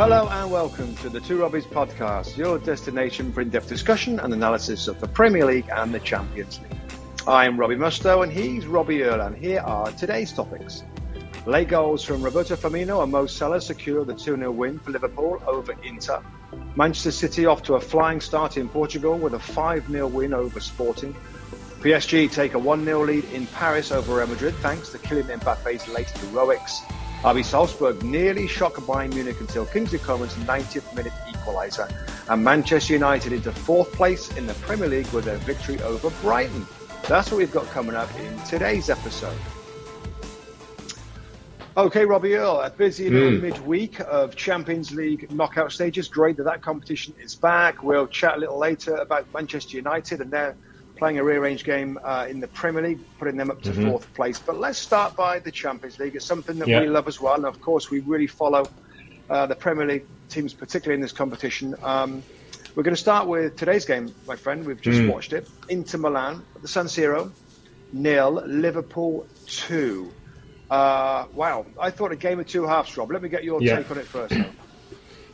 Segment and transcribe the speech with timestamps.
[0.00, 4.32] Hello and welcome to the Two Robbies podcast, your destination for in depth discussion and
[4.32, 6.80] analysis of the Premier League and the Champions League.
[7.26, 10.84] I am Robbie Mustoe and he's Robbie Earle, and here are today's topics.
[11.44, 15.42] Late goals from Roberto Firmino and Mo Salah secure the 2 0 win for Liverpool
[15.46, 16.22] over Inter.
[16.76, 20.60] Manchester City off to a flying start in Portugal with a 5 0 win over
[20.60, 21.14] Sporting.
[21.80, 25.88] PSG take a 1 0 lead in Paris over Real Madrid thanks to Kylian Mbappe's
[25.88, 26.80] late heroics.
[27.22, 31.86] RB Salzburg nearly shocked Bayern Munich until Kingsley Coman's 90th minute equaliser.
[32.30, 36.66] And Manchester United into fourth place in the Premier League with their victory over Brighton.
[37.08, 39.36] That's what we've got coming up in today's episode.
[41.76, 43.42] Okay, Robbie Earle, a busy mm.
[43.42, 46.08] midweek of Champions League knockout stages.
[46.08, 47.82] Great that that competition is back.
[47.82, 50.56] We'll chat a little later about Manchester United and their
[51.00, 53.88] playing a rearranged game uh, in the Premier League, putting them up to mm-hmm.
[53.88, 54.38] fourth place.
[54.38, 56.14] But let's start by the Champions League.
[56.14, 56.82] It's something that yeah.
[56.82, 57.34] we love as well.
[57.34, 58.68] And of course, we really follow
[59.30, 61.74] uh, the Premier League teams, particularly in this competition.
[61.82, 62.22] Um,
[62.74, 64.64] we're going to start with today's game, my friend.
[64.64, 65.10] We've just mm.
[65.10, 65.48] watched it.
[65.70, 67.32] Inter Milan the San Siro,
[67.94, 68.42] nil.
[68.46, 70.12] Liverpool two.
[70.70, 73.10] Uh, wow, I thought a game of two halves, Rob.
[73.10, 73.76] Let me get your yeah.
[73.76, 74.34] take on it first.
[74.34, 74.44] Though.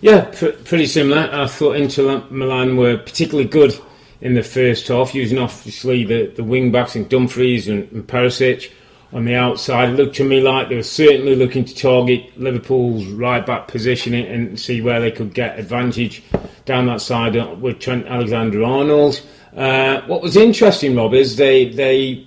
[0.01, 1.29] Yeah, pr- pretty similar.
[1.33, 3.79] I thought Inter Milan were particularly good
[4.21, 8.71] in the first half, using obviously the, the wing backs in Dumfries and, and Perisic
[9.13, 9.91] on the outside.
[9.91, 14.15] It looked to me like they were certainly looking to target Liverpool's right back position
[14.15, 16.23] and see where they could get advantage
[16.65, 19.21] down that side with Trent Alexander Arnold.
[19.57, 22.27] Uh, what was interesting, Rob, is they, they,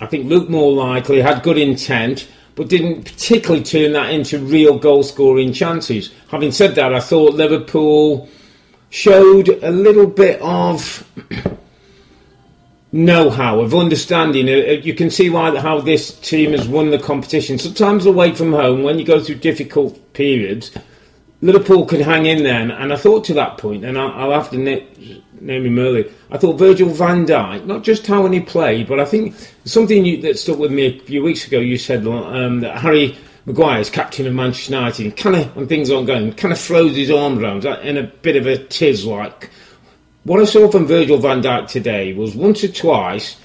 [0.00, 4.78] I think, looked more likely, had good intent, but didn't particularly turn that into real
[4.78, 6.10] goal scoring chances.
[6.28, 8.28] Having said that, I thought Liverpool
[8.94, 11.04] showed a little bit of
[12.92, 14.48] know-how of understanding.
[14.48, 17.58] Uh, uh, you can see why how this team has won the competition.
[17.58, 20.70] Sometimes away from home, when you go through difficult periods,
[21.40, 22.60] Liverpool could hang in there.
[22.60, 26.08] And I thought to that point, and I'll, have to name him early.
[26.30, 29.34] I thought Virgil Van Dijk, not just how he played, but I think
[29.64, 31.58] something you, that stuck with me a few weeks ago.
[31.58, 35.66] You said um, that Harry Maguire is captain of Manchester United, and kind of when
[35.66, 39.04] things aren't going, kind of throws his arm around in a bit of a tiz
[39.04, 39.50] like.
[40.24, 43.36] What I saw from Virgil van Dijk today was once or twice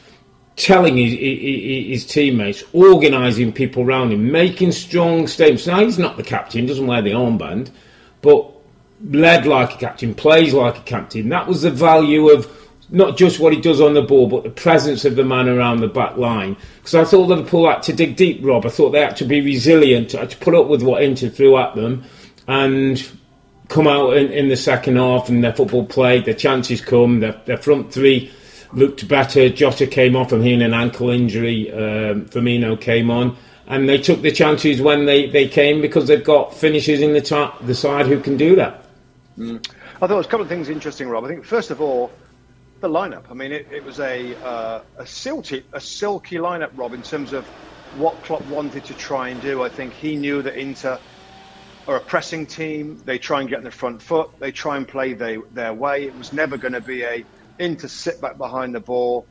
[0.56, 5.68] telling his, his, his teammates, organising people around him, making strong statements.
[5.68, 7.70] Now he's not the captain, doesn't wear the armband,
[8.22, 8.50] but
[9.04, 11.30] led like a captain, plays like a captain.
[11.30, 12.48] That was the value of
[12.92, 15.80] not just what he does on the ball, but the presence of the man around
[15.80, 16.58] the back line.
[16.78, 18.66] Because I thought Liverpool had to dig deep, Rob.
[18.66, 21.58] I thought they had to be resilient, had to put up with what Inter threw
[21.58, 22.04] at them,
[22.48, 23.02] and
[23.68, 26.26] come out in, in the second half and their football played.
[26.26, 27.20] Their chances come.
[27.20, 28.32] Their, their front three
[28.74, 29.50] looked better.
[29.50, 31.72] Jota came off from here an ankle injury.
[31.72, 33.38] Um, Firmino came on.
[33.68, 37.22] And they took the chances when they, they came because they've got finishers in the,
[37.22, 38.84] ta- the side who can do that.
[39.38, 39.64] Mm.
[39.96, 41.24] I thought there was a couple of things interesting, Rob.
[41.24, 42.12] I think, first of all,
[42.81, 43.25] the lineup.
[43.29, 47.34] I mean, it, it was a uh, a silky a silky lineup, Rob, in terms
[47.34, 47.45] of
[47.97, 49.63] what Klopp wanted to try and do.
[49.63, 51.00] I think he knew that Inter
[51.88, 53.01] are a pressing team.
[53.03, 54.29] They try and get in the front foot.
[54.40, 56.06] They try and play they, their way.
[56.06, 57.25] It was never going to be a
[57.57, 59.25] Inter sit back behind the ball.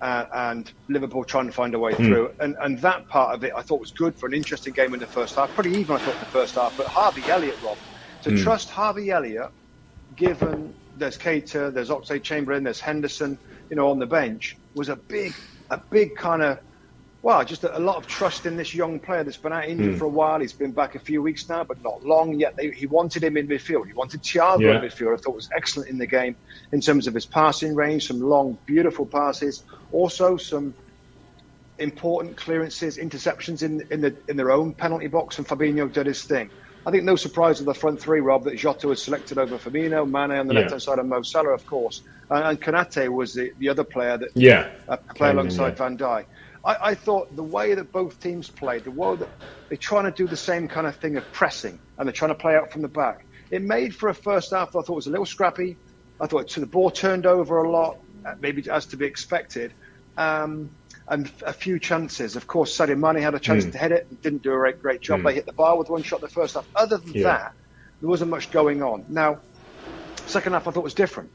[0.00, 1.96] Uh, and Liverpool trying to find a way mm.
[1.96, 2.34] through.
[2.40, 5.00] And, and that part of it I thought was good for an interesting game in
[5.00, 5.54] the first half.
[5.54, 6.76] Pretty even, I thought, in the first half.
[6.76, 7.78] But Harvey Elliott, Rob,
[8.22, 8.42] to mm.
[8.42, 9.50] trust Harvey Elliott,
[10.16, 13.38] given there's Keita, there's Oxlade Chamberlain, there's Henderson,
[13.70, 15.34] you know, on the bench, was a big,
[15.70, 16.58] a big kind of,
[17.22, 19.94] well, just a, a lot of trust in this young player that's been out injured
[19.94, 19.98] mm.
[19.98, 20.40] for a while.
[20.40, 22.56] He's been back a few weeks now, but not long yet.
[22.56, 23.86] They, he wanted him in midfield.
[23.86, 24.76] He wanted Thiago yeah.
[24.76, 25.14] in midfield.
[25.14, 26.36] I thought was excellent in the game
[26.72, 30.74] in terms of his passing range, some long, beautiful passes, also some
[31.78, 36.22] important clearances, interceptions in in the in their own penalty box, and Fabinho did his
[36.22, 36.50] thing.
[36.84, 40.08] I think no surprise of the front three, Rob, that Jota was selected over Firmino,
[40.08, 40.60] Mane on the yeah.
[40.60, 42.02] left hand side, and Mo Salah, of course.
[42.28, 45.74] And, and Konate was the, the other player that yeah uh, play alongside yeah.
[45.74, 46.24] Van Dijk.
[46.64, 49.28] I, I, thought the way that both teams played, the way that
[49.68, 52.36] they're trying to do the same kind of thing of pressing, and they're trying to
[52.36, 53.24] play out from the back.
[53.50, 55.76] It made for a first half that I thought was a little scrappy.
[56.20, 59.72] I thought the ball turned over a lot, uh, maybe as to be expected.
[60.16, 60.70] Um,
[61.08, 62.36] and a few chances.
[62.36, 63.72] Of course, Sadio Mane had a chance mm.
[63.72, 65.20] to hit it, and didn't do a great, great job.
[65.20, 65.24] Mm.
[65.24, 66.66] They hit the bar with one shot the first half.
[66.74, 67.22] Other than yeah.
[67.24, 67.52] that,
[68.00, 69.04] there wasn't much going on.
[69.08, 69.40] Now,
[70.26, 71.30] second half I thought was different,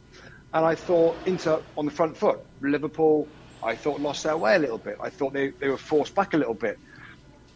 [0.53, 2.39] and I thought Inter on the front foot.
[2.61, 3.27] Liverpool,
[3.63, 4.97] I thought lost their way a little bit.
[5.01, 6.79] I thought they, they were forced back a little bit,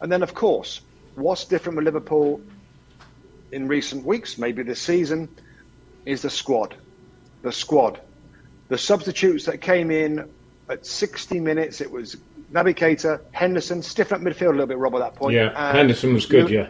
[0.01, 0.81] and then of course,
[1.15, 2.41] what's different with Liverpool
[3.51, 5.27] in recent weeks, maybe this season,
[6.05, 6.75] is the squad.
[7.41, 7.99] The squad.
[8.69, 10.29] The substitutes that came in
[10.71, 12.17] at 60 minutes, it was
[12.51, 15.35] Naby Keita, Henderson, stiffened up midfield a little bit, Rob, at that point.
[15.35, 16.67] Yeah, Henderson was good, yeah.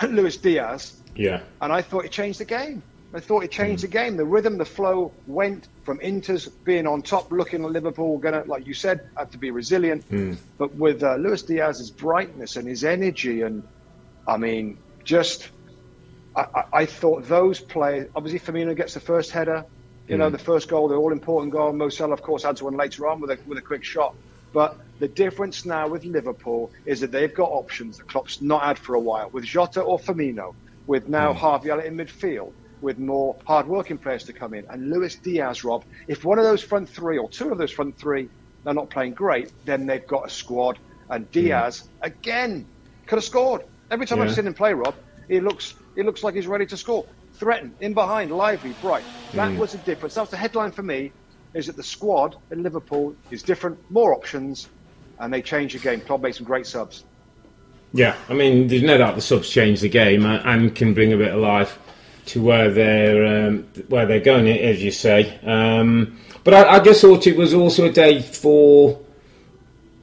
[0.08, 0.94] Luis Diaz.
[1.16, 1.40] Yeah.
[1.60, 2.82] And I thought it changed the game.
[3.12, 3.86] I thought it changed mm.
[3.86, 4.16] the game.
[4.16, 8.66] The rhythm, the flow went from Inter's being on top, looking at Liverpool, gonna, like
[8.66, 10.08] you said, have to be resilient.
[10.10, 10.36] Mm.
[10.58, 13.66] But with uh, Luis Diaz's brightness and his energy, and
[14.26, 15.48] I mean, just,
[16.36, 19.64] I, I, thought those players, obviously Firmino gets the first header,
[20.08, 20.18] you mm.
[20.18, 21.72] know, the first goal, the all important goal.
[21.72, 24.14] Mo Salah, of course, adds one later on with a, with a quick shot.
[24.52, 28.78] But the difference now with Liverpool is that they've got options that Klopp's not had
[28.78, 30.54] for a while, with Jota or Firmino,
[30.86, 31.36] with now mm.
[31.36, 34.64] Harvey Elliott in midfield with more hard-working players to come in.
[34.68, 37.98] And Luis Diaz, Rob, if one of those front three or two of those front
[37.98, 38.28] three
[38.64, 40.78] are not playing great, then they've got a squad.
[41.10, 41.32] And hmm.
[41.32, 42.06] Diaz mm.
[42.06, 42.66] again
[43.06, 44.24] could have scored every time yeah.
[44.24, 44.74] I've seen him play.
[44.74, 44.94] Rob,
[45.28, 47.06] he looks he looks like he's ready to score.
[47.38, 49.04] Threatened, in behind, lively, bright.
[49.32, 49.58] That mm.
[49.58, 50.14] was the difference.
[50.14, 51.12] That was the headline for me.
[51.54, 54.68] Is that the squad in Liverpool is different, more options,
[55.18, 56.00] and they change the game.
[56.00, 57.04] Klopp made some great subs.
[57.92, 61.16] Yeah, I mean, there's no doubt the subs change the game and can bring a
[61.16, 61.78] bit of life
[62.26, 65.38] to where they're um, where they're going, as you say.
[65.44, 69.00] Um, but I, I, just thought it was also a day for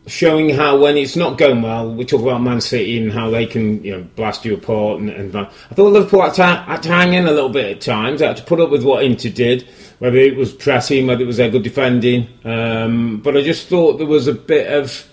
[0.08, 3.46] showing how when it's not going well, we talk about Man City and how they
[3.46, 5.00] can you know blast you apart.
[5.00, 7.82] And, and I thought Liverpool had to, had to, hang in a little bit at
[7.82, 8.20] times.
[8.20, 9.68] They had to put up with what Inter did,
[10.00, 12.28] whether it was pressing, whether it was their good defending.
[12.44, 15.08] Um, but I just thought there was a bit of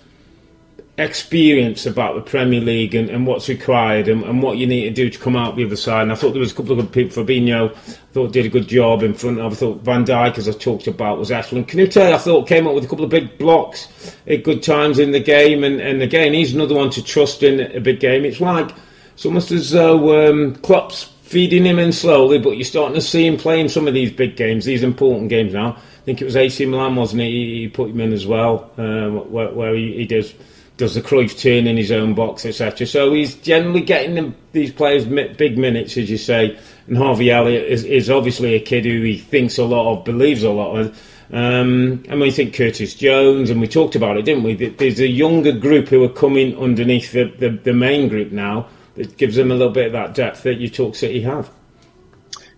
[0.97, 4.91] experience about the Premier League and, and what's required and, and, what you need to
[4.91, 6.03] do to come out the other side.
[6.03, 7.23] And I thought there was a couple of good people.
[7.23, 7.79] Fabinho, I
[8.13, 9.53] thought did a good job in front of.
[9.53, 11.67] I thought Van Dijk, as I talked about, was excellent.
[11.67, 13.87] Konate, I thought came up with a couple of big blocks
[14.27, 15.63] at good times in the game.
[15.63, 18.23] And, and again, he's another one to trust in a big game.
[18.23, 18.69] It's like
[19.15, 23.25] it's almost as though um, Klopp's feeding him in slowly, but you're starting to see
[23.25, 25.71] him playing some of these big games, these important games now.
[25.71, 27.29] I think it was AC Milan, wasn't it?
[27.29, 30.33] He, he put him in as well, uh, where, where he, he does
[30.77, 32.87] does the Cruyff turn in his own box, etc.
[32.87, 36.57] So he's generally getting them, these players big minutes, as you say.
[36.87, 40.43] And Harvey Elliott is, is obviously a kid who he thinks a lot of, believes
[40.43, 40.99] a lot of.
[41.31, 44.53] Um, and we think Curtis Jones, and we talked about it, didn't we?
[44.53, 49.17] There's a younger group who are coming underneath the, the, the main group now that
[49.17, 51.49] gives them a little bit of that depth that you talk City have.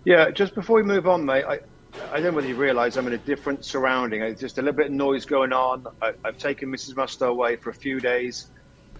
[0.04, 1.60] Yeah, just before we move on, mate, I,
[2.10, 4.20] I don't know whether you realise I'm in a different surrounding.
[4.20, 5.86] There's just a little bit of noise going on.
[6.00, 6.94] I, have taken Mrs.
[6.94, 8.46] Mustoe away for a few days,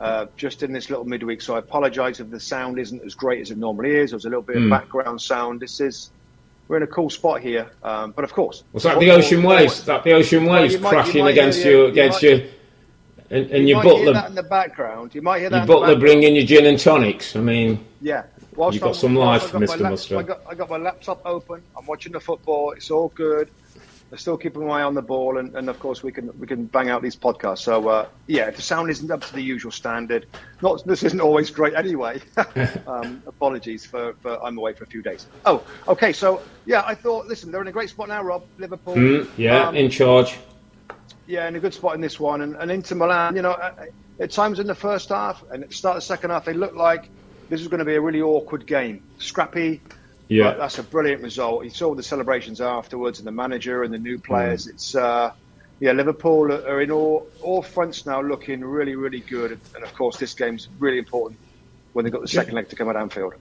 [0.00, 1.40] uh, just in this little midweek.
[1.40, 4.10] So I apologise if the sound isn't as great as it normally is.
[4.10, 4.58] There's a little bit mm.
[4.58, 4.70] of hmm.
[4.70, 5.60] background sound.
[5.60, 6.10] This is
[6.68, 9.84] we're in a cool spot here, um, but of course, was that the ocean waves?
[9.84, 12.50] That the ocean waves well, crashing might, against you, against you.
[13.30, 15.14] And, and you your butler in the background.
[15.14, 15.66] You might hear that.
[15.68, 17.34] Your butler bringing your gin and tonics.
[17.36, 18.24] I mean, yeah,
[18.56, 19.80] Whilst You've got I'm, some life, Mr.
[19.80, 20.18] Mustoe.
[20.18, 21.62] I got, I got my laptop open.
[21.76, 22.72] I'm watching the football.
[22.72, 23.50] It's all good.
[24.10, 26.46] I'm still keeping my eye on the ball, and, and of course we can we
[26.46, 27.58] can bang out these podcasts.
[27.58, 30.26] So uh, yeah, if the sound isn't up to the usual standard,
[30.62, 32.22] not this isn't always great anyway.
[32.86, 35.26] um, apologies for, for I'm away for a few days.
[35.44, 36.12] Oh, okay.
[36.12, 38.44] So yeah, I thought listen, they're in a great spot now, Rob.
[38.58, 38.94] Liverpool.
[38.94, 40.38] Mm, yeah, um, in charge.
[41.26, 43.34] Yeah, in a good spot in this one, and, and Inter Milan.
[43.34, 43.58] You know,
[44.20, 46.54] at times in the first half and at the start of the second half, they
[46.54, 47.10] looked like
[47.48, 49.02] this is going to be a really awkward game.
[49.18, 49.80] Scrappy.
[50.28, 51.64] Yeah, that's a brilliant result.
[51.64, 54.66] You saw the celebrations afterwards, and the manager and the new players.
[54.66, 54.70] Mm.
[54.70, 55.32] It's uh,
[55.78, 59.58] yeah, Liverpool are in all all fronts now, looking really, really good.
[59.74, 61.38] And of course, this game's really important
[61.92, 63.34] when they've got the second leg to come at Anfield.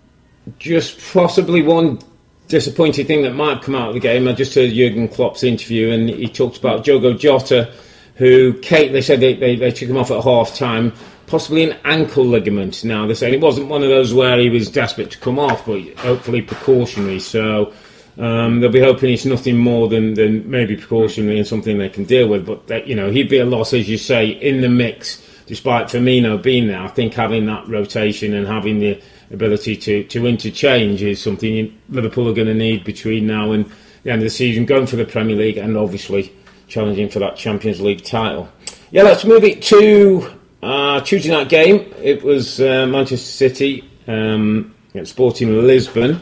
[0.59, 1.99] Just possibly one
[2.47, 4.27] disappointing thing that might have come out of the game.
[4.27, 7.73] I just heard Jurgen Klopp's interview, and he talked about Diogo Jota,
[8.15, 8.91] who Kate.
[8.91, 10.93] They said they, they, they took him off at half time
[11.27, 12.83] possibly an ankle ligament.
[12.83, 15.65] Now they're saying it wasn't one of those where he was desperate to come off,
[15.65, 17.19] but hopefully precautionary.
[17.19, 17.73] So
[18.17, 22.05] um, they'll be hoping it's nothing more than, than maybe precautionary and something they can
[22.05, 22.45] deal with.
[22.45, 25.23] But that, you know he'd be a loss, as you say, in the mix.
[25.47, 30.25] Despite Firmino being there, I think having that rotation and having the ability to, to
[30.25, 33.69] interchange is something Liverpool are going to need between now and
[34.01, 36.33] the end of the season, going for the Premier League and obviously
[36.67, 38.49] challenging for that Champions League title.
[38.89, 40.31] Yeah, let's move it to
[40.65, 46.21] uh, Tuesday night game, it was uh, Manchester City um, Sporting Lisbon.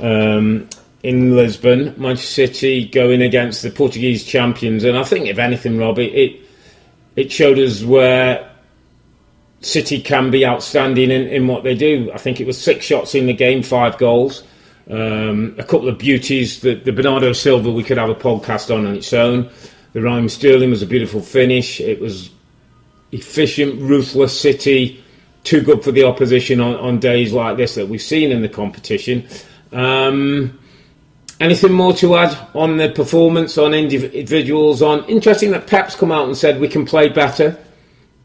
[0.00, 0.68] Um,
[1.04, 5.98] in Lisbon, Manchester City going against the Portuguese champions, and I think if anything, Rob,
[5.98, 6.40] it it,
[7.14, 8.50] it showed us where
[9.60, 12.10] City can be outstanding in, in what they do.
[12.12, 14.42] I think it was six shots in the game, five goals.
[14.90, 16.60] Um, a couple of beauties.
[16.60, 19.50] The, the Bernardo Silva, we could have a podcast on on its own.
[19.92, 21.80] The Raheem Sterling was a beautiful finish.
[21.80, 22.30] It was
[23.14, 25.02] efficient, ruthless City,
[25.44, 28.48] too good for the opposition on, on days like this that we've seen in the
[28.48, 29.26] competition.
[29.72, 30.58] Um,
[31.40, 34.82] anything more to add on the performance, on individuals?
[34.82, 37.58] On interesting that Pep's come out and said we can play better.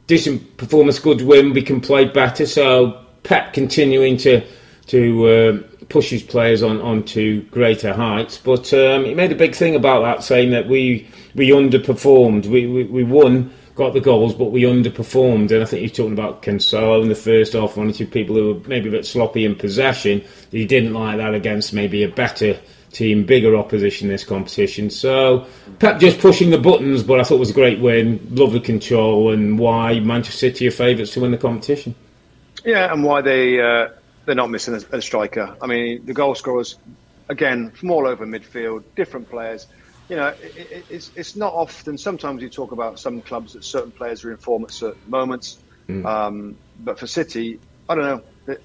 [0.07, 1.53] Decent performance, good win.
[1.53, 2.45] We can play better.
[2.45, 4.41] So Pep continuing to
[4.87, 8.37] to uh, push his players on onto greater heights.
[8.37, 12.45] But um, he made a big thing about that, saying that we we underperformed.
[12.45, 13.51] We we, we won.
[13.79, 15.51] Got the goals, but we underperformed.
[15.51, 18.35] And I think he's talking about Cancelo in the first half, one or two people
[18.35, 20.21] who were maybe a bit sloppy in possession.
[20.51, 22.59] He didn't like that against maybe a better
[22.91, 24.89] team, bigger opposition in this competition.
[24.89, 25.47] So
[25.79, 29.31] Pep just pushing the buttons, but I thought it was a great win, lovely control,
[29.31, 31.95] and why Manchester City are favourites to win the competition.
[32.65, 33.91] Yeah, and why they uh,
[34.25, 35.55] they're not missing a, a, striker.
[35.61, 36.77] I mean, the goal scorers
[37.29, 39.67] again from all over midfield, different players.
[40.09, 41.97] You know, it, it, it's it's not often.
[41.97, 45.59] Sometimes you talk about some clubs that certain players are in form at certain moments,
[45.87, 46.03] mm.
[46.05, 48.57] um, but for City, I don't know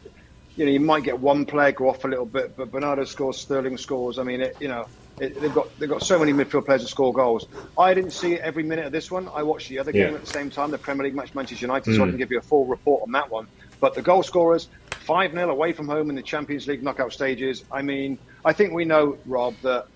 [0.56, 3.38] you know, you might get one player go off a little bit, but Bernardo scores,
[3.38, 4.18] Sterling scores.
[4.18, 4.86] I mean, it, you know,
[5.20, 7.46] it, they've got they've got so many midfield players to score goals.
[7.78, 9.28] I didn't see every minute of this one.
[9.34, 10.06] I watched the other yeah.
[10.06, 11.96] game at the same time, the Premier League match, Manchester United, mm.
[11.96, 12.18] so I can mm.
[12.18, 13.48] give you a full report on that one.
[13.80, 17.64] But the goal scorers, 5 0 away from home in the Champions League knockout stages.
[17.70, 19.88] I mean, I think we know, Rob, that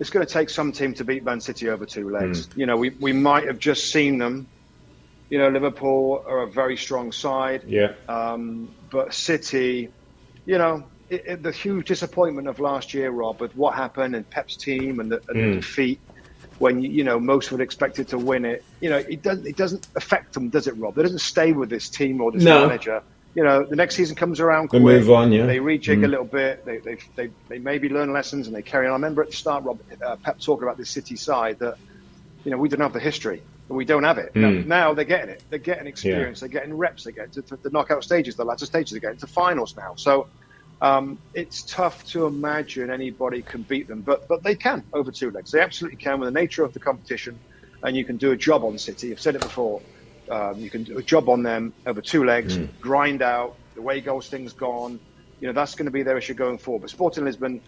[0.00, 2.46] it's going to take some team to beat Man City over two legs.
[2.46, 2.56] Mm.
[2.56, 4.46] You know, we, we might have just seen them.
[5.28, 7.64] You know, Liverpool are a very strong side.
[7.66, 7.92] Yeah.
[8.08, 9.90] Um, but City,
[10.46, 14.28] you know, it, it, the huge disappointment of last year, Rob, with what happened and
[14.28, 15.54] Pep's team and the, and mm.
[15.54, 16.00] the defeat
[16.58, 18.64] when you, you know most would expect it to win it.
[18.80, 20.98] You know, it doesn't it doesn't affect them, does it, Rob?
[20.98, 22.66] It doesn't stay with this team or this no.
[22.66, 23.02] manager.
[23.38, 24.66] You know, the next season comes around.
[24.66, 25.46] Quick, they move on, yeah.
[25.46, 26.04] They rejig mm.
[26.04, 26.64] a little bit.
[26.64, 28.90] They, they they they maybe learn lessons and they carry on.
[28.90, 31.78] I remember at the start, Rob, uh, Pep talking about this City side that
[32.44, 34.34] you know we don't have the history and we don't have it.
[34.34, 34.66] Mm.
[34.66, 35.44] Now, now, they're getting it.
[35.50, 36.42] They're getting experience.
[36.42, 36.48] Yeah.
[36.48, 37.04] They're getting reps.
[37.04, 38.90] They get to, to, the knockout stages, the latter stages.
[38.90, 39.94] They're getting to finals now.
[39.94, 40.26] So
[40.82, 45.30] um, it's tough to imagine anybody can beat them, but but they can over two
[45.30, 45.52] legs.
[45.52, 47.38] They absolutely can with the nature of the competition,
[47.84, 49.12] and you can do a job on City.
[49.12, 49.80] I've said it before.
[50.30, 52.68] Um, you can do a job on them over two legs, mm.
[52.80, 55.00] grind out the way goals things gone.
[55.40, 56.82] You know that's going to be their issue going forward.
[56.82, 57.60] But Sporting Lisbon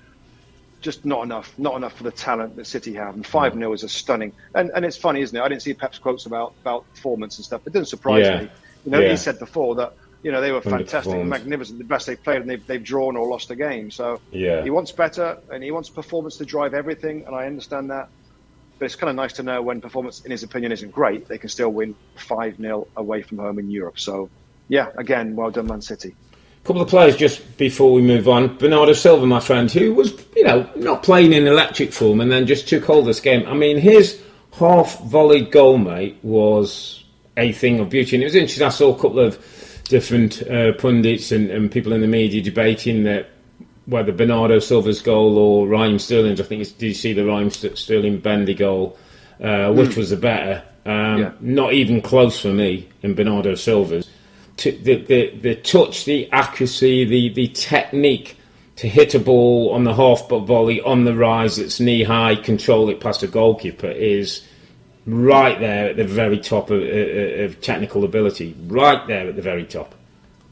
[0.81, 3.15] just not enough, not enough for the talent that City have.
[3.15, 4.33] And 5 0 is a stunning.
[4.55, 5.41] And, and it's funny, isn't it?
[5.41, 7.67] I didn't see Pep's quotes about, about performance and stuff.
[7.67, 8.41] It doesn't surprise yeah.
[8.43, 8.51] me.
[8.85, 9.11] You know, yeah.
[9.11, 12.51] he said before that, you know, they were fantastic, magnificent, the best they've played, and
[12.51, 13.91] they've, they've drawn or lost a game.
[13.91, 14.63] So yeah.
[14.63, 18.09] he wants better, and he wants performance to drive everything, and I understand that.
[18.81, 21.37] But it's kind of nice to know when performance, in his opinion, isn't great, they
[21.37, 24.01] can still win 5 0 away from home in Europe.
[24.01, 24.31] So,
[24.69, 26.15] yeah, again, well done, Man City
[26.63, 28.57] A couple of players just before we move on.
[28.57, 32.47] Bernardo Silva, my friend, who was, you know, not playing in electric form and then
[32.47, 33.47] just took hold this game.
[33.47, 34.19] I mean, his
[34.55, 37.05] half volleyed goal, mate, was
[37.37, 38.17] a thing of beauty.
[38.17, 38.67] And it was interesting.
[38.67, 39.39] I saw a couple of
[39.85, 43.29] different uh, pundits and, and, people in the media debating that
[43.91, 48.21] whether Bernardo Silva's goal or Raheem Sterling's, I think, did you see the Ryan Sterling
[48.21, 48.97] bendy goal,
[49.43, 49.97] uh, which mm.
[49.99, 50.63] was the better?
[50.87, 51.33] Um, yeah.
[51.41, 54.09] Not even close for me in Bernardo Silva's
[54.61, 58.37] to, the, the, the touch, the accuracy, the, the technique
[58.77, 62.37] to hit a ball on the half but volley on the rise that's knee high,
[62.37, 64.47] control it past a goalkeeper is
[65.07, 69.65] right there at the very top of, of, technical ability, right there at the very
[69.65, 69.95] top.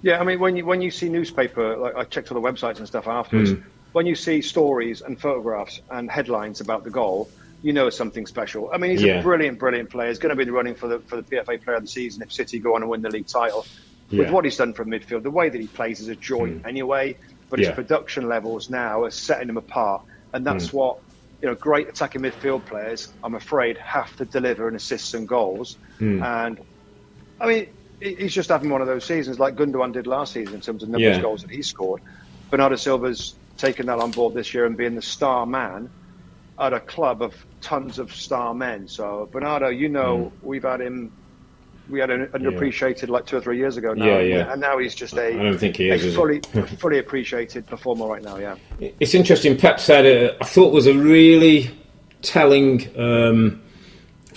[0.02, 2.78] Yeah, I mean, when you when you see newspaper, like I checked all the websites
[2.78, 3.52] and stuff afterwards.
[3.52, 3.64] Mm.
[3.92, 7.30] When you see stories and photographs and headlines about the goal,
[7.62, 8.70] you know it's something special.
[8.72, 9.20] I mean, he's yeah.
[9.20, 10.08] a brilliant, brilliant player.
[10.08, 12.32] He's going to be running for the for the PFA Player of the Season if
[12.32, 13.66] City go on and win the league title
[14.10, 14.24] yeah.
[14.24, 15.22] with what he's done from midfield.
[15.22, 16.66] The way that he plays is a joy mm.
[16.66, 17.16] anyway,
[17.50, 17.66] but yeah.
[17.66, 20.02] his production levels now are setting him apart,
[20.32, 20.74] and that's mm.
[20.74, 20.98] what
[21.42, 21.54] you know.
[21.54, 25.76] Great attacking midfield players, I'm afraid, have to deliver in assists and goals.
[25.98, 26.22] Mm.
[26.22, 26.60] And
[27.40, 27.68] I mean,
[28.00, 30.88] he's just having one of those seasons like Gundogan did last season in terms of
[30.88, 31.16] number yeah.
[31.16, 32.02] of goals that he scored.
[32.50, 35.90] Bernardo Silva's taken that on board this year and being the star man
[36.58, 38.88] at a club of tons of star men.
[38.88, 40.44] So Bernardo, you know, mm.
[40.44, 41.12] we've had him
[41.88, 43.12] we had an underappreciated yeah.
[43.12, 44.04] like two or three years ago now.
[44.04, 44.52] Yeah, yeah.
[44.52, 46.40] And now he's just a, I don't think he is, fully,
[46.78, 48.56] fully appreciated performer right now, yeah.
[48.78, 49.56] It's interesting.
[49.56, 51.70] Pep said, uh, I thought was a really
[52.22, 53.62] telling um,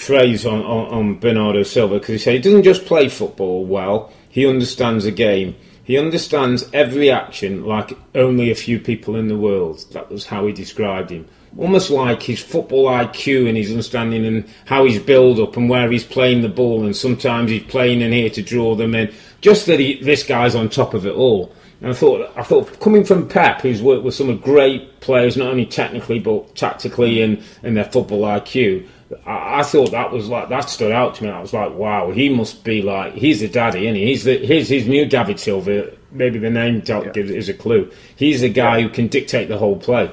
[0.01, 4.11] phrase on, on, on Bernardo Silva because he said he doesn't just play football well,
[4.29, 5.55] he understands the game.
[5.83, 9.83] He understands every action like only a few people in the world.
[9.91, 11.27] That was how he described him
[11.57, 15.91] almost like his football IQ and his understanding and how he's build up and where
[15.91, 19.13] he's playing the ball and sometimes he's playing in here to draw them in.
[19.41, 21.53] Just that he, this guy's on top of it all.
[21.81, 25.35] And I thought, I thought coming from Pep, who's worked with some of great players,
[25.35, 28.87] not only technically but tactically and, and their football IQ,
[29.25, 31.29] I, I, thought that was like that stood out to me.
[31.29, 34.05] I was like, wow, he must be like he's the daddy, isn't he?
[34.05, 35.91] He's the he's his new David Silva.
[36.11, 37.09] Maybe the name yeah.
[37.09, 37.91] gives is a clue.
[38.15, 38.83] He's the guy yeah.
[38.83, 40.11] who can dictate the whole play.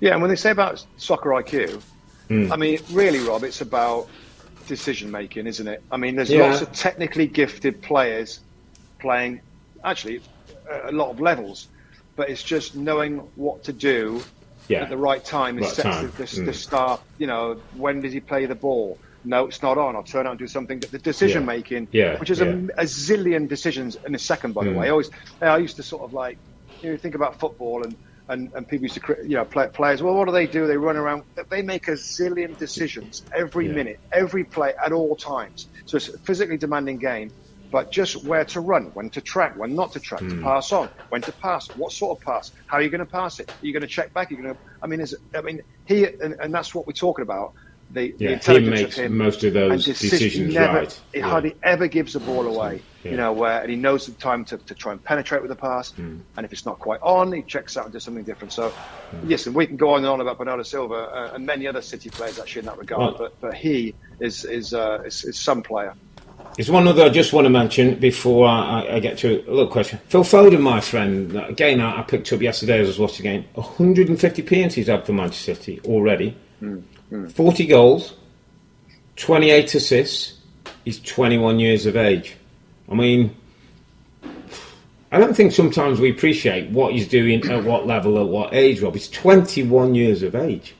[0.00, 1.82] Yeah, and when they say about soccer IQ,
[2.28, 2.50] mm.
[2.50, 4.08] I mean, really, Rob, it's about
[4.66, 5.82] decision making, isn't it?
[5.92, 6.48] I mean, there's yeah.
[6.48, 8.40] lots of technically gifted players
[8.98, 9.40] playing,
[9.84, 10.22] actually,
[10.84, 11.68] a lot of levels.
[12.16, 14.22] but it's just knowing what to do
[14.68, 14.82] Yeah.
[14.82, 16.06] at the right time and Right sets time.
[16.06, 16.46] the, the, Mm.
[16.46, 17.00] the start.
[17.18, 18.98] You know, when does he play the ball?
[19.24, 19.94] No, it's not on.
[19.94, 20.80] I'll turn out and do something.
[20.80, 22.46] The decision making, Yeah, which is yeah.
[22.46, 24.52] a, a zillion decisions in a second.
[24.54, 24.76] By the Mm.
[24.78, 26.38] way, I always I used to sort of like
[26.82, 27.96] you know think about football and.
[28.28, 30.00] And, and people used to, you know, play, players.
[30.00, 30.66] Well, what do they do?
[30.68, 31.24] They run around.
[31.50, 33.72] They make a zillion decisions every Yeah.
[33.74, 35.66] minute, every play, at all times.
[35.86, 37.32] So it's a physically demanding game
[37.72, 40.44] but just where to run, when to track, when not to track, to Hmm.
[40.44, 43.40] pass on, when to pass, what sort of pass, how are you going to pass
[43.40, 43.50] it?
[43.50, 44.30] Are you going to check back?
[44.30, 44.60] Are you going to?
[44.82, 47.54] I mean, is I mean, he and, and that's what we're talking about.
[47.90, 51.00] The, the Yeah, he makes of him most of those decisions he never, right.
[51.12, 51.28] He Yeah.
[51.28, 52.80] hardly ever gives the ball away.
[53.04, 53.10] Yeah.
[53.10, 55.56] You know, where and he knows the time to, to try and penetrate with the
[55.56, 55.90] pass.
[55.92, 56.20] Hmm.
[56.36, 58.52] And if it's not quite on, he checks out and does something different.
[58.54, 58.72] So,
[59.26, 61.82] yes, and we can go on and on about Bernardo Silva uh, and many other
[61.82, 63.00] City players actually in that regard.
[63.00, 65.94] Well- but but he is is, uh, is is some player.
[66.56, 69.68] There's one other I just want to mention before I, I get to a little
[69.68, 69.98] question.
[70.08, 73.30] Phil Foden, my friend, again, I, I picked up yesterday as I was watching the
[73.30, 73.44] game.
[73.54, 76.36] 150 appearances had for Manchester City already.
[76.60, 77.28] Hmm, hmm.
[77.28, 78.14] 40 goals,
[79.16, 80.38] 28 assists.
[80.84, 82.36] He's 21 years of age.
[82.90, 83.34] I mean,
[85.10, 88.80] I don't think sometimes we appreciate what he's doing at what level, at what age,
[88.80, 88.94] Rob.
[88.94, 90.74] He's 21 years of age.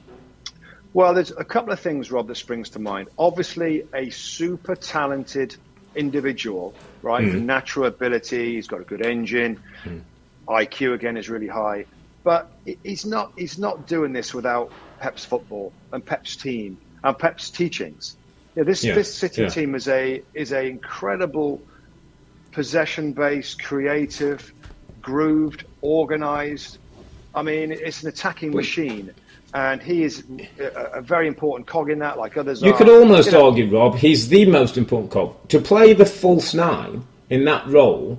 [0.95, 3.09] Well, there's a couple of things, Rob, that springs to mind.
[3.19, 5.57] Obviously, a super talented
[5.95, 7.25] individual, right?
[7.25, 7.45] Mm.
[7.45, 9.63] Natural ability, he's got a good engine,
[10.49, 11.87] IQ again is really high,
[12.25, 12.51] but
[12.83, 18.17] he's not he's not doing this without Pep's football and Pep's team and Pep's teachings.
[18.55, 19.49] Yeah, this Yeah, this City yeah.
[19.49, 21.63] team is a is a incredible
[22.53, 24.53] possession based, creative,
[25.01, 26.79] grooved, organized.
[27.35, 29.15] I mean, it's an attacking machine,
[29.55, 30.25] and he is
[30.59, 32.77] a, a very important cog in that, like others You are.
[32.77, 35.37] could almost You know, argue, Rob, he's the most important cog.
[35.49, 38.19] To play the false nine in that role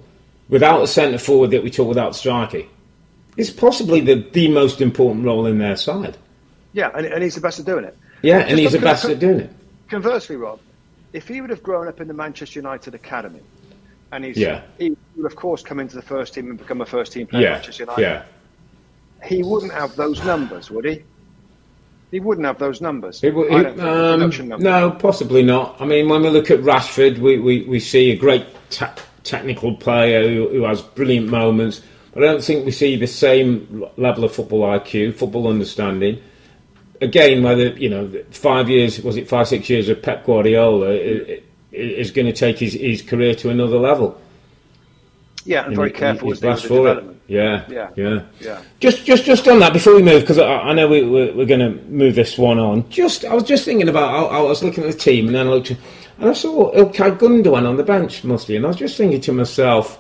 [0.50, 2.62] without a centre forward that we talk without striker
[3.38, 6.18] is possibly the, the most important role in their side.
[6.74, 7.98] Yeah, and, and he's the best at doing it.
[8.22, 9.50] Yeah, and Just he's the best at- at doing it.
[9.90, 10.60] Conversely, Rob,
[11.14, 13.42] if he would have grown up in the Manchester United academy,
[14.12, 14.62] and he's, Yeah.
[14.78, 17.42] he would of course come into the first team and become a first team player
[17.42, 18.02] at Yeah, Manchester United.
[18.02, 18.24] yeah.
[19.28, 21.04] He wouldn't have those numbers, would he?
[22.14, 23.24] He wouldn't have those numbers.
[23.24, 23.78] It, w- I it- don't think,
[24.38, 24.64] the um, numbers.
[24.64, 25.76] no, possibly not.
[25.82, 29.76] I mean, when we look at Rashford, we, we, we see a great ta- technical
[29.76, 31.82] player who, who has brilliant moments,
[32.14, 36.22] but I don't think we see the same level of football IQ, football understanding.
[37.02, 40.94] Again, whether you know, five years was it five six years of Pep Guardiola i-
[40.94, 44.22] i- is going to take his, his career to another level.
[45.46, 46.78] Yeah, and very he- careful with the blessed for it.
[46.96, 47.20] development.
[47.28, 47.90] Yeah, Yeah.
[47.96, 48.62] yeah, Yeah.
[48.80, 51.46] Just, just, just on that before we move, because I, I know we, we're, we're
[51.46, 52.88] going to move this one on.
[52.90, 54.14] Just, I was just thinking about.
[54.14, 57.18] I, I was looking at the team, and then I looked, and I saw Ilkay
[57.18, 60.00] Gundogan on the bench mostly, and I was just thinking to myself,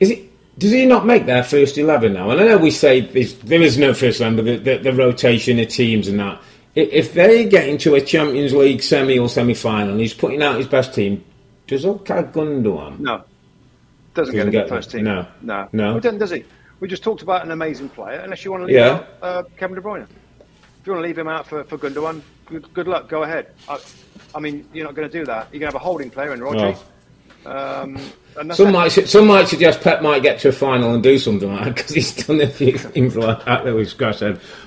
[0.00, 0.30] is it?
[0.58, 2.30] Does he not make their first eleven now?
[2.30, 5.68] And I know we say there's, no first eleven, but the, the, the rotation of
[5.68, 6.40] teams and that.
[6.76, 10.56] If they get into a Champions League semi or semi final, and he's putting out
[10.56, 11.24] his best team,
[11.66, 12.98] does Ilkay Gundogan?
[13.00, 13.22] No.
[14.14, 15.04] Doesn't, Doesn't get into the first team.
[15.04, 15.26] No.
[15.42, 15.68] No.
[15.72, 15.94] No.
[15.94, 16.44] He doesn't, does he?
[16.80, 18.90] We just talked about an amazing player, unless you want to leave Yeah.
[18.90, 20.02] out uh, Kevin De Bruyne.
[20.02, 23.52] If you want to leave him out for, for Gundogan, good, good luck, go ahead.
[23.68, 23.78] I,
[24.34, 25.48] I mean, you're not going to do that.
[25.50, 26.76] You're going to have a holding player in Rodri.
[27.46, 27.98] Um,
[28.52, 31.64] Some might some might suggest Pep might get to a final and do something like
[31.64, 34.20] that because he's done a few things like that that we've scratched.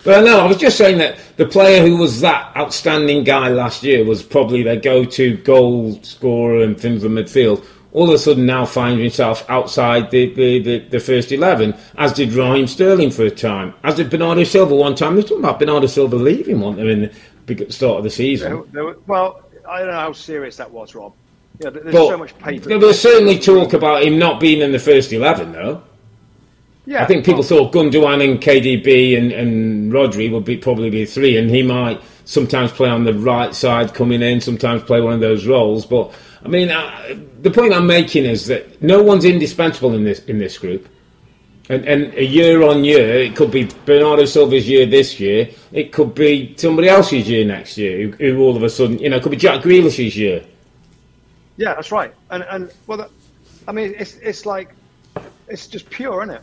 [0.04, 3.84] But no, I was just saying that the player who was that outstanding guy last
[3.84, 7.66] year was probably their go-to goal scorer and things in midfield.
[7.92, 12.14] All of a sudden now finds himself outside the, the, the, the first 11, as
[12.14, 15.16] did Raheem Sterling for a time, as did Bernardo Silva one time.
[15.16, 17.12] They're talking about Bernardo Silva leaving, weren't they, in
[17.48, 18.72] the start of the season?
[18.72, 21.14] Were- well, I don't know how serious that was, Rob.
[21.60, 22.70] Yeah, there's But so much paper.
[22.70, 25.82] there was certainly talk about him not being in the first 11, though.
[26.86, 30.90] Yeah, I think people well, thought Gundogan and KDB and, and Rodri would be probably
[30.90, 35.02] be three, and he might sometimes play on the right side coming in, sometimes play
[35.02, 35.86] one of those roles.
[35.86, 36.14] But
[36.46, 40.38] I mean, uh, the point I'm making is that no one's indispensable in this in
[40.38, 40.88] this group.
[41.70, 45.50] And, and a year on year, it could be Bernardo Silva's year this year.
[45.74, 48.08] It could be somebody else's year next year.
[48.08, 50.46] Who, who all of a sudden, you know, it could be Jack Grealish's year.
[51.58, 52.14] Yeah, that's right.
[52.30, 53.10] And and well, that,
[53.68, 54.70] I mean, it's it's like
[55.48, 56.42] it's just pure, isn't it?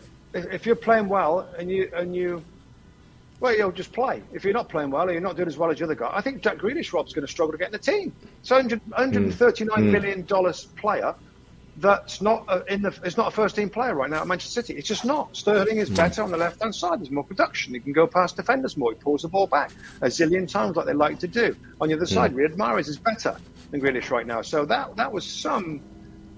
[0.53, 2.43] If, you're playing well and you and you,
[3.39, 4.21] well, you'll just play.
[4.33, 6.11] If you're not playing well or you're not doing as well as the other guy,
[6.13, 8.13] I think Jack Grealish Rob's going to struggle to get in the team.
[8.41, 9.85] It's 100, 139 hmm.
[9.85, 9.93] hmm.
[9.93, 11.15] million dollars player.
[11.77, 12.97] That's not a, in the.
[13.05, 14.79] It's not a first team player right now at Manchester City.
[14.79, 15.37] It's just not.
[15.37, 15.95] Sterling is hmm.
[15.95, 16.99] better on the left hand side.
[16.99, 17.75] There's more production.
[17.75, 18.93] He can go past defenders more.
[18.93, 21.57] He pulls the ball back a zillion times like they like to do.
[21.81, 23.37] On the other side, Riyad Mahrez is better
[23.75, 24.43] than Grealish right now.
[24.43, 25.81] So that that was some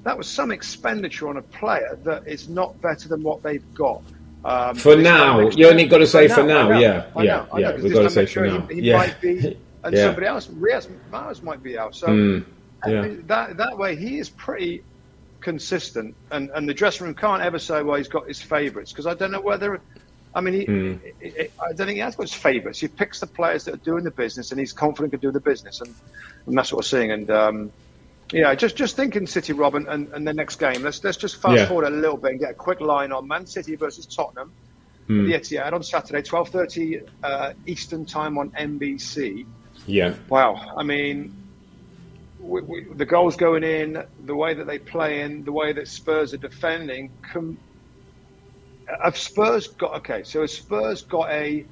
[0.04, 4.02] that was some expenditure on a player that is not better than what they've got.
[4.44, 7.76] Um, for now, you only got to say for now, yeah, yeah, yeah.
[7.76, 8.60] We've got to say for now.
[8.66, 8.96] He, he yeah.
[8.96, 10.04] might be, and yeah.
[10.04, 11.94] somebody else, Riyad Mahrez might be out.
[11.94, 12.44] So mm,
[12.86, 13.14] yeah.
[13.26, 14.84] That that way, he is pretty
[15.40, 19.06] consistent, and and the dressing room can't ever say, well, he's got his favourites because
[19.06, 19.80] I don't know whether.
[20.36, 21.50] I mean, he, mm.
[21.58, 22.78] I don't think he has got his favourites.
[22.78, 25.40] He picks the players that are doing the business, and he's confident to do the
[25.40, 25.94] business, and,
[26.44, 27.10] and that's what we're seeing.
[27.10, 27.72] And um,
[28.32, 30.82] yeah, just just thinking City, Robin, and, and the next game.
[30.82, 31.66] Let's let's just fast yeah.
[31.66, 34.52] forward a little bit and get a quick line on Man City versus Tottenham.
[35.08, 35.26] Mm.
[35.26, 39.46] The Etihad on Saturday, twelve thirty uh, Eastern time on NBC.
[39.86, 40.16] Yeah.
[40.28, 40.74] Wow.
[40.76, 41.34] I mean,
[42.40, 45.88] we, we, the goals going in, the way that they play in, the way that
[45.88, 47.10] Spurs are defending.
[47.32, 47.56] Com-
[49.02, 50.22] have Spurs got okay?
[50.22, 51.64] So has Spurs got a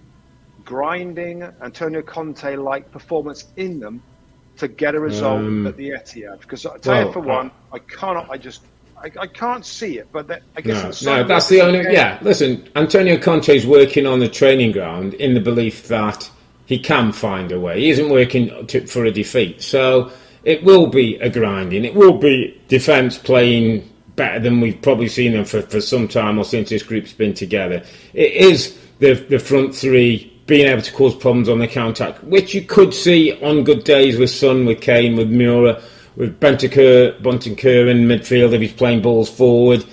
[0.64, 4.02] grinding Antonio Conte like performance in them
[4.56, 6.40] to get a result um, at the Etihad?
[6.40, 8.30] Because I tell well, you for one, uh, I cannot.
[8.30, 8.62] I just.
[8.96, 11.82] I, I can't see it, but that, I guess no, no that's the only.
[11.82, 11.92] Game.
[11.92, 16.30] Yeah, listen, Antonio Conte is working on the training ground in the belief that
[16.66, 17.80] he can find a way.
[17.80, 20.10] He isn't working to, for a defeat, so
[20.44, 21.84] it will be a grinding.
[21.84, 26.38] It will be defence playing better than we've probably seen them for, for some time
[26.38, 27.82] or since this group's been together.
[28.12, 32.18] It is the the front three being able to cause problems on the counter attack,
[32.20, 35.82] which you could see on good days with Son, with Kane, with Moura,
[36.16, 39.84] with Bentancur, Bentancur in midfield if he's playing balls forward.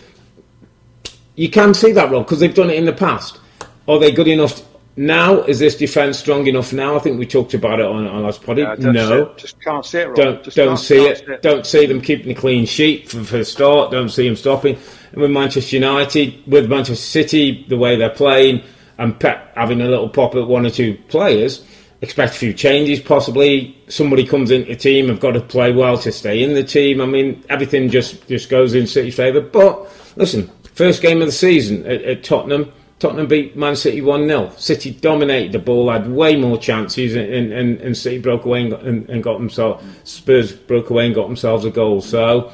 [1.35, 3.39] You can see that, Rob, because they've done it in the past.
[3.87, 4.61] Are they good enough
[4.95, 5.41] now?
[5.43, 6.95] Is this defence strong enough now?
[6.95, 8.83] I think we talked about it on, on last podcast.
[8.83, 9.33] Yeah, no.
[9.35, 10.15] just can't see it, Rob.
[10.15, 11.27] Don't, just don't see it.
[11.27, 11.41] it.
[11.41, 13.91] Don't see them keeping a clean sheet for, for the start.
[13.91, 14.77] Don't see them stopping.
[15.11, 18.63] And with Manchester United, with Manchester City, the way they're playing–
[19.01, 21.65] and Pep having a little pop at one or two players,
[22.01, 23.75] expect a few changes possibly.
[23.87, 27.01] Somebody comes into the team, have got to play well to stay in the team.
[27.01, 29.41] I mean, everything just, just goes in City's favour.
[29.41, 32.71] But listen, first game of the season at, at Tottenham,
[33.01, 34.53] Tottenham beat Man City 1 0.
[34.57, 38.69] City dominated the ball, had way more chances, and, and, and City broke away and
[38.69, 42.01] got, and, and got themselves, Spurs broke away and got themselves a goal.
[42.01, 42.51] So,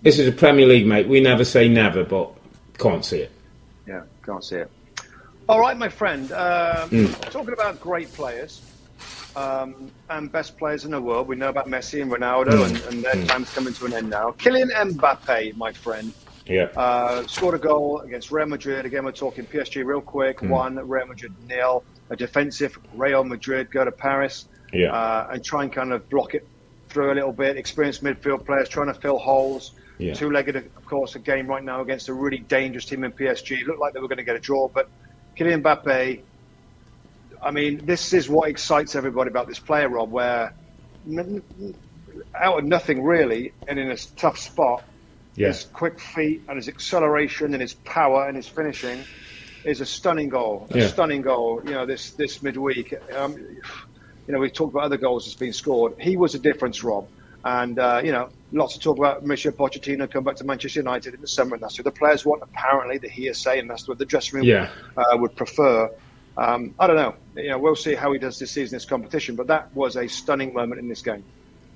[0.00, 1.06] this is a Premier League, mate.
[1.06, 2.32] We never say never, but
[2.78, 3.32] can't see it.
[3.86, 4.70] Yeah, can't see it.
[5.50, 6.32] All right, my friend.
[6.32, 7.20] Um, mm.
[7.30, 8.62] Talking about great players
[9.36, 12.64] um, and best players in the world, we know about Messi and Ronaldo, mm.
[12.64, 13.28] and, and, their mm.
[13.28, 14.30] time's coming to an end now.
[14.38, 16.14] Kylian Mbappe, my friend,
[16.50, 18.84] yeah, uh, scored a goal against Real Madrid.
[18.84, 20.40] Again, we're talking PSG real quick.
[20.40, 20.48] Mm.
[20.48, 21.84] One, Real Madrid nil.
[22.10, 24.92] A defensive Real Madrid go to Paris yeah.
[24.92, 26.46] uh, and try and kind of block it
[26.88, 27.56] through a little bit.
[27.56, 29.72] Experienced midfield players trying to fill holes.
[29.98, 30.14] Yeah.
[30.14, 33.60] Two-legged, of course, a game right now against a really dangerous team in PSG.
[33.60, 34.88] It looked like they were going to get a draw, but
[35.36, 36.20] Kylian Mbappe,
[37.42, 40.54] I mean, this is what excites everybody about this player, Rob, where
[42.34, 44.82] out of nothing really, and in a tough spot,
[45.34, 45.48] yeah.
[45.48, 49.04] his quick feet and his acceleration and his power and his finishing
[49.64, 50.66] is a stunning goal.
[50.70, 50.86] A yeah.
[50.88, 51.62] stunning goal.
[51.64, 52.94] You know, this this midweek.
[53.14, 53.36] Um,
[54.26, 55.94] you know, we've talked about other goals that's been scored.
[55.98, 57.08] He was a difference, Rob.
[57.44, 61.14] And, uh, you know, lots of talk about Mauricio Pochettino come back to Manchester United
[61.14, 63.98] in the summer, and that's what the players want, apparently, the hearsay, and that's what
[63.98, 64.68] the dressing room yeah.
[64.96, 65.90] uh, would prefer.
[66.36, 67.14] Um, I don't know.
[67.34, 70.06] You know, we'll see how he does this season, this competition, but that was a
[70.06, 71.24] stunning moment in this game.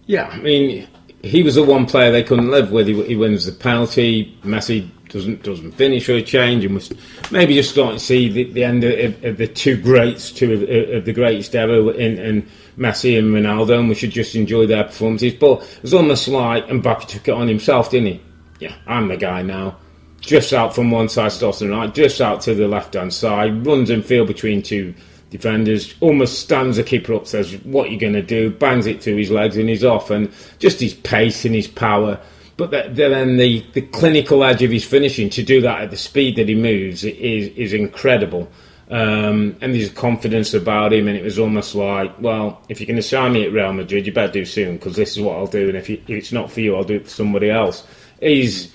[0.07, 0.87] Yeah, I mean,
[1.25, 2.87] he was the one player they couldn't live with.
[2.87, 4.37] He, he wins the penalty.
[4.43, 6.93] Messi doesn't doesn't finish or change, and was
[7.31, 10.97] maybe just starting to see the, the end of, of, the two greats, two of,
[10.97, 14.85] of the greatest ever in, in Messi and Ronaldo, and we should just enjoy their
[14.85, 15.35] performances.
[15.35, 18.21] But it was almost like Mbappe took it on himself, didn't he?
[18.61, 19.79] Yeah, I'm the guy now.
[20.21, 23.67] Drifts out from one side, starts the right, drifts out to the left hand side,
[23.67, 24.95] runs in field between two
[25.35, 28.51] defenders, almost stands the keeper up, says, What are you going to do?
[28.51, 30.11] Bangs it to his legs, and he's off.
[30.11, 32.21] And just his pace and his power.
[32.57, 36.37] But then the, the clinical edge of his finishing to do that at the speed
[36.37, 38.49] that he moves is, is incredible.
[38.91, 42.97] Um, and there's confidence about him, and it was almost like, well, if you're going
[42.97, 45.49] to sign me at Real Madrid, you better do soon because this is what I'll
[45.49, 47.85] do, and if, you, if, it's not for you, I'll do it for somebody else.
[48.21, 48.73] He's,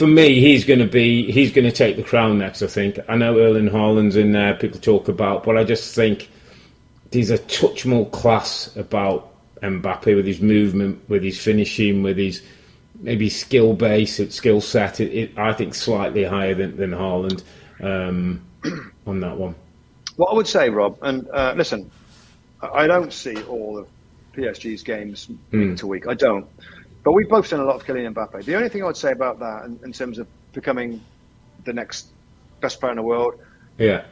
[0.00, 2.62] for me, he's going to be, he's going to take the crown next.
[2.62, 2.98] I think.
[3.06, 4.54] I know Erling Haaland's in there.
[4.54, 6.30] People talk about, but I just think
[7.10, 12.42] there's a touch more class about Mbappe with his movement, with his finishing, with his
[13.00, 15.00] maybe skill base, skill set.
[15.00, 17.42] It, it, I think slightly higher than than Haaland.
[17.82, 18.40] Um,
[19.06, 19.54] on that one?
[20.16, 21.90] What I would say, Rob, and uh, listen,
[22.62, 23.86] I don't see all of
[24.34, 25.68] PSG's games mm.
[25.68, 26.06] week to week.
[26.06, 26.48] I don't.
[27.02, 28.44] But we've both seen a lot of Kylian Mbappe.
[28.44, 31.02] The only thing I would say about that, in, in terms of becoming
[31.64, 32.08] the next
[32.60, 33.34] best player in the world,
[33.78, 34.04] yeah,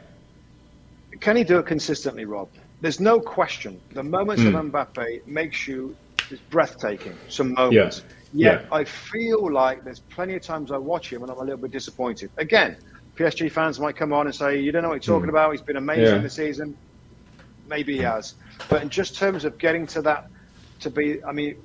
[1.19, 2.49] can he do it consistently, Rob?
[2.81, 3.79] There's no question.
[3.91, 4.47] The moments mm.
[4.47, 4.69] of hmm.
[4.69, 5.95] Mbappe makes you
[6.31, 7.15] is breathtaking.
[7.27, 8.03] Some moments.
[8.07, 8.13] Yeah.
[8.31, 8.75] Yet yeah.
[8.75, 11.71] I feel like there's plenty of times I watch him and I'm a little bit
[11.71, 12.29] disappointed.
[12.37, 12.77] Again,
[13.15, 15.33] PSG fans might come on and say, "You don't know what you're talking mm.
[15.33, 15.51] about.
[15.51, 16.21] He's been amazing yeah.
[16.21, 16.77] this season."
[17.67, 18.33] Maybe he has,
[18.67, 20.27] but in just terms of getting to that,
[20.79, 21.55] to be, I mean,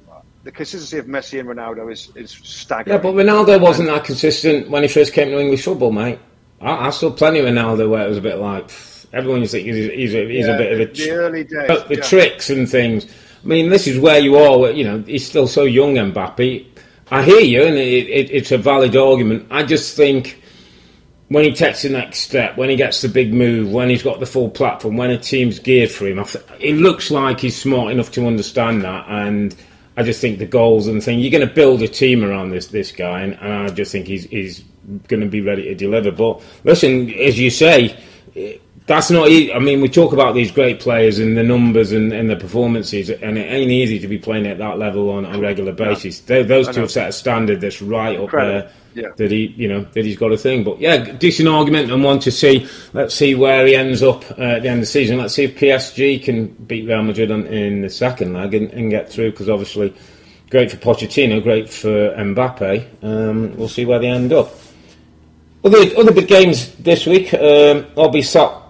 [0.45, 2.95] the consistency of Messi and Ronaldo is, is staggering.
[2.95, 6.19] Yeah, but Ronaldo wasn't that consistent when he first came to English football, mate.
[6.61, 8.71] I, I saw plenty of Ronaldo where it was a bit like
[9.13, 11.65] everyone was thinking he's, he's, a, he's yeah, a bit of a the early days,
[11.67, 12.03] but the yeah.
[12.03, 13.07] tricks and things.
[13.07, 14.71] I mean, this is where you are.
[14.71, 16.67] You know, he's still so young, Mbappe.
[17.11, 19.47] I hear you, and it, it, it's a valid argument.
[19.51, 20.43] I just think
[21.29, 24.21] when he takes the next step, when he gets the big move, when he's got
[24.21, 27.93] the full platform, when a team's geared for him, th- it looks like he's smart
[27.93, 29.07] enough to understand that.
[29.09, 29.55] And
[29.97, 32.69] I just think the goals and thing, you're going to build a team around this
[32.69, 34.65] this guy, and, and I just think he's he's
[35.09, 36.11] going to be ready to deliver.
[36.11, 37.97] But listen, as you say,
[38.87, 39.29] that's not.
[39.29, 39.53] easy.
[39.53, 43.09] I mean, we talk about these great players and the numbers and, and the performances,
[43.09, 46.23] and it ain't easy to be playing at that level on a regular basis.
[46.29, 46.43] Yeah.
[46.43, 48.59] those two have set a standard that's right Incredible.
[48.59, 48.73] up there.
[48.95, 49.09] Yeah.
[49.17, 50.63] That he, you know, that he's got a thing.
[50.63, 52.69] But yeah, decent argument and one to see.
[52.93, 55.19] Let's see where he ends up uh, at the end of the season.
[55.19, 58.91] Let's see if PSG can beat Real Madrid on, in the second leg and, and
[58.91, 59.33] get through.
[59.33, 59.93] Because obviously,
[60.51, 63.03] great for Pochettino, great for Mbappe.
[63.03, 64.53] Um, we'll see where they end up.
[65.65, 67.35] Other other big games this week.
[67.35, 68.64] Um, I'll be sat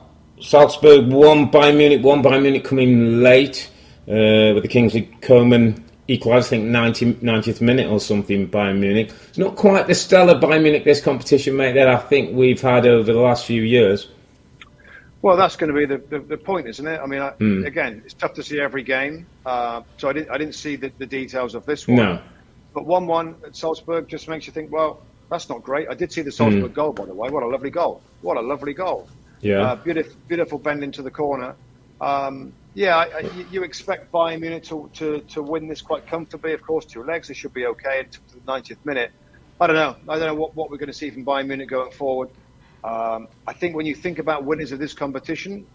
[0.45, 3.71] Salzburg won, Bayern Munich won, Bayern Munich coming late
[4.07, 9.11] uh, with the Kingsley Coman equalised, I think, 90, 90th minute or something, Bayern Munich.
[9.29, 12.87] It's not quite the stellar Bayern Munich this competition, mate, that I think we've had
[12.87, 14.09] over the last few years.
[15.23, 17.01] Well, that's going to be the, the, the point, isn't it?
[17.01, 17.67] I mean, I, mm.
[17.67, 19.27] again, it's tough to see every game.
[19.47, 21.97] Uh, so I didn't, I didn't see the, the details of this one.
[21.97, 22.21] No.
[22.75, 25.89] But 1 1 at Salzburg just makes you think, well, that's not great.
[25.89, 26.75] I did see the Salzburg mm.
[26.75, 27.31] goal, by the way.
[27.31, 28.03] What a lovely goal.
[28.21, 29.09] What a lovely goal.
[29.45, 29.61] Yeah.
[29.63, 31.55] Uh, beautiful, beautiful bend into the corner.
[32.01, 36.53] Um, yeah, I, I, you expect Bayern Munich to, to, to win this quite comfortably.
[36.55, 39.13] Of course, two legs, they should be okay until the 90th minute.
[39.61, 39.97] I don't know.
[40.09, 42.31] I don't know what, what we're going to see from Bayern Munich going forward.
[42.83, 45.67] Um, I think when you think about winners of this competition,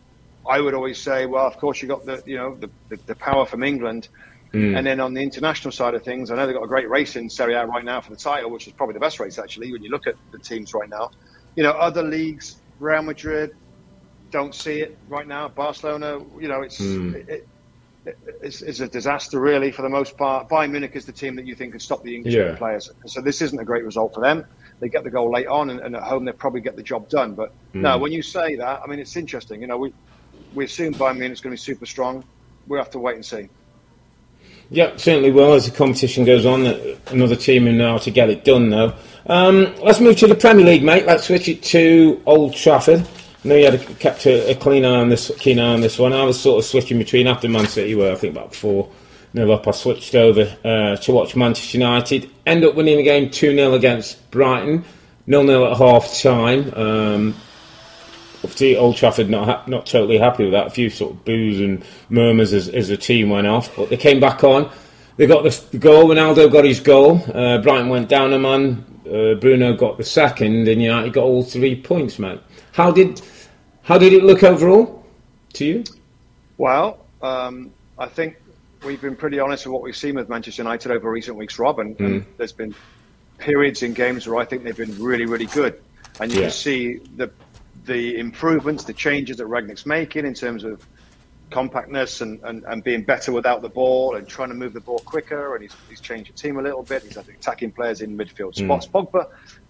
[0.47, 3.15] I would always say, well, of course you got the you know the, the, the
[3.15, 4.10] power from England,
[4.53, 4.77] mm.
[4.77, 7.15] and then on the international side of things, I know they've got a great race
[7.15, 9.71] in Serie A right now for the title, which is probably the best race actually
[9.71, 11.10] when you look at the teams right now.
[11.55, 13.56] You know, other leagues Real Madrid
[14.32, 15.48] don't see it right now.
[15.48, 17.15] Barcelona, you know, it's mm.
[17.15, 17.48] it,
[18.06, 20.50] it, it's, it's, a disaster really for the most part.
[20.50, 22.56] Bayern Munich is the team that you think could stop the English yeah.
[22.56, 22.92] players.
[23.06, 24.46] So this isn't a great result for them.
[24.80, 27.10] They get the goal late on, and, and at home they probably get the job
[27.10, 27.34] done.
[27.34, 27.82] But mm.
[27.82, 29.62] no, when you say that, I mean it's interesting.
[29.62, 29.94] You know, we
[30.54, 32.24] we assume Bayern Munich's going to be super strong.
[32.68, 33.50] We have to wait and see.
[34.72, 36.68] Yeah, certainly will as the competition goes on.
[37.08, 38.94] Another team in now to get it done, though.
[39.25, 41.05] Um, let's move to the Premier League, mate.
[41.05, 43.08] Let's switch it to Old Trafford.
[43.43, 45.82] I know you had a, kept a, a, clean eye on this, keen eye on
[45.82, 46.12] this one.
[46.12, 48.89] I was sort of switching between after Man City, where I think about four
[49.34, 49.67] nil up.
[49.67, 52.29] I switched over uh, to watch Manchester United.
[52.45, 54.84] End up winning the game two 0 against Brighton,
[55.25, 56.73] nil nil at half time.
[56.73, 57.36] Um,
[58.43, 60.67] obviously, Old Trafford not ha- not totally happy with that.
[60.67, 63.97] A few sort of boos and murmurs as, as the team went off, but they
[63.97, 64.69] came back on.
[65.15, 66.10] They got the, the goal.
[66.10, 67.21] Ronaldo got his goal.
[67.34, 68.86] Uh, Brighton went down a man.
[69.10, 72.39] Uh, Bruno got the second, and United got all three points, mate.
[72.72, 73.22] How did
[73.84, 75.04] how did it look overall
[75.54, 75.84] to you?
[76.58, 78.38] Well, um, I think
[78.84, 81.80] we've been pretty honest with what we've seen with Manchester United over recent weeks, Rob,
[81.80, 82.06] and, mm.
[82.06, 82.76] and there's been
[83.39, 85.82] periods in games where I think they've been really, really good,
[86.19, 86.45] and you yeah.
[86.45, 87.32] can see the
[87.86, 90.86] the improvements, the changes that Rangnick's making in terms of
[91.49, 94.99] compactness and, and, and being better without the ball and trying to move the ball
[94.99, 95.55] quicker.
[95.55, 97.03] And he's, he's changed the team a little bit.
[97.03, 98.88] He's had attacking players in midfield spots.
[98.88, 98.91] Mm.
[98.91, 99.27] Pogba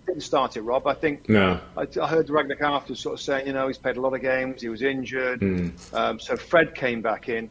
[0.09, 0.87] didn't start it, Rob.
[0.87, 1.59] I think no.
[1.77, 4.21] I, I heard Rangnick after sort of saying, you know, he's played a lot of
[4.21, 4.61] games.
[4.61, 5.93] He was injured, mm.
[5.93, 7.49] um, so Fred came back in,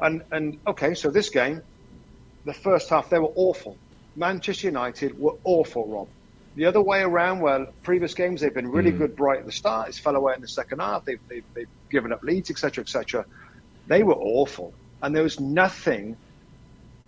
[0.00, 1.62] and and okay, so this game,
[2.44, 3.76] the first half they were awful.
[4.16, 6.08] Manchester United were awful, Rob.
[6.56, 8.98] The other way around, well, previous games they've been really mm.
[8.98, 11.04] good, bright at the start, it's fell away in the second half.
[11.04, 13.24] They've, they've, they've given up leads, etc., etc.
[13.90, 14.72] They were awful,
[15.02, 16.16] and there was nothing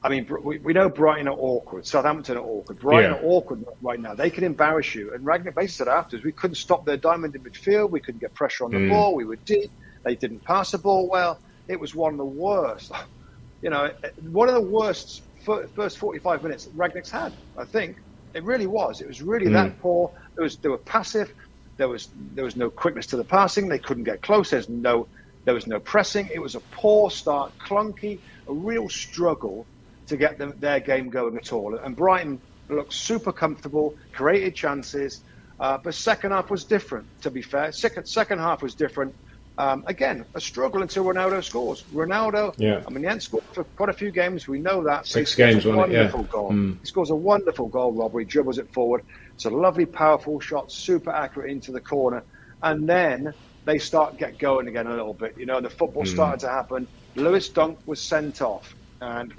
[0.05, 1.87] I mean, we, we know Brighton are awkward.
[1.87, 2.81] Southampton are awkward.
[2.81, 3.19] Brighton yeah.
[3.19, 4.15] are awkward right now.
[4.15, 5.15] They can embarrass you.
[5.15, 7.91] And Rangnick basically said afterwards, we couldn't stop their diamond in midfield.
[7.91, 8.91] We couldn't get pressure on the mm.
[8.91, 9.15] ball.
[9.15, 9.71] We were deep.
[10.03, 11.39] They didn't pass the ball well.
[11.69, 12.93] It was one of the worst.
[13.63, 13.93] You know,
[14.33, 17.97] one of the worst first 45 minutes Rangnick's had, I think.
[18.35, 19.01] It really was.
[19.01, 19.53] It was really mm.
[19.53, 20.11] that poor.
[20.35, 21.33] There was, they were passive.
[21.77, 23.69] There was, there was no quickness to the passing.
[23.69, 24.51] They couldn't get close.
[24.51, 25.07] There's no,
[25.45, 26.29] there was no pressing.
[26.33, 29.67] It was a poor start, clunky, a real struggle
[30.07, 31.77] to get them, their game going at all.
[31.77, 35.23] And Brighton looked super comfortable, created chances,
[35.61, 37.07] uh, but second half was different.
[37.23, 39.15] To be fair, second second half was different.
[39.59, 41.83] Um, again, a struggle until Ronaldo scores.
[41.93, 42.83] Ronaldo, yeah.
[42.87, 44.49] I mean, he hasn't scored for quite a few games.
[44.49, 45.07] We know that.
[45.07, 45.95] Six games, wasn't it?
[45.95, 46.23] Yeah.
[46.31, 46.51] goal.
[46.51, 46.81] Mm.
[46.81, 49.05] He scores a wonderful goal, Rob, he dribbles it forward.
[49.35, 52.23] It's a lovely, powerful shot, super accurate into the corner.
[52.63, 55.37] And then they start get going again a little bit.
[55.39, 56.09] You know, the football mm.
[56.09, 56.87] started to happen.
[57.15, 58.75] Lewis Dunk was sent off.
[59.01, 59.33] And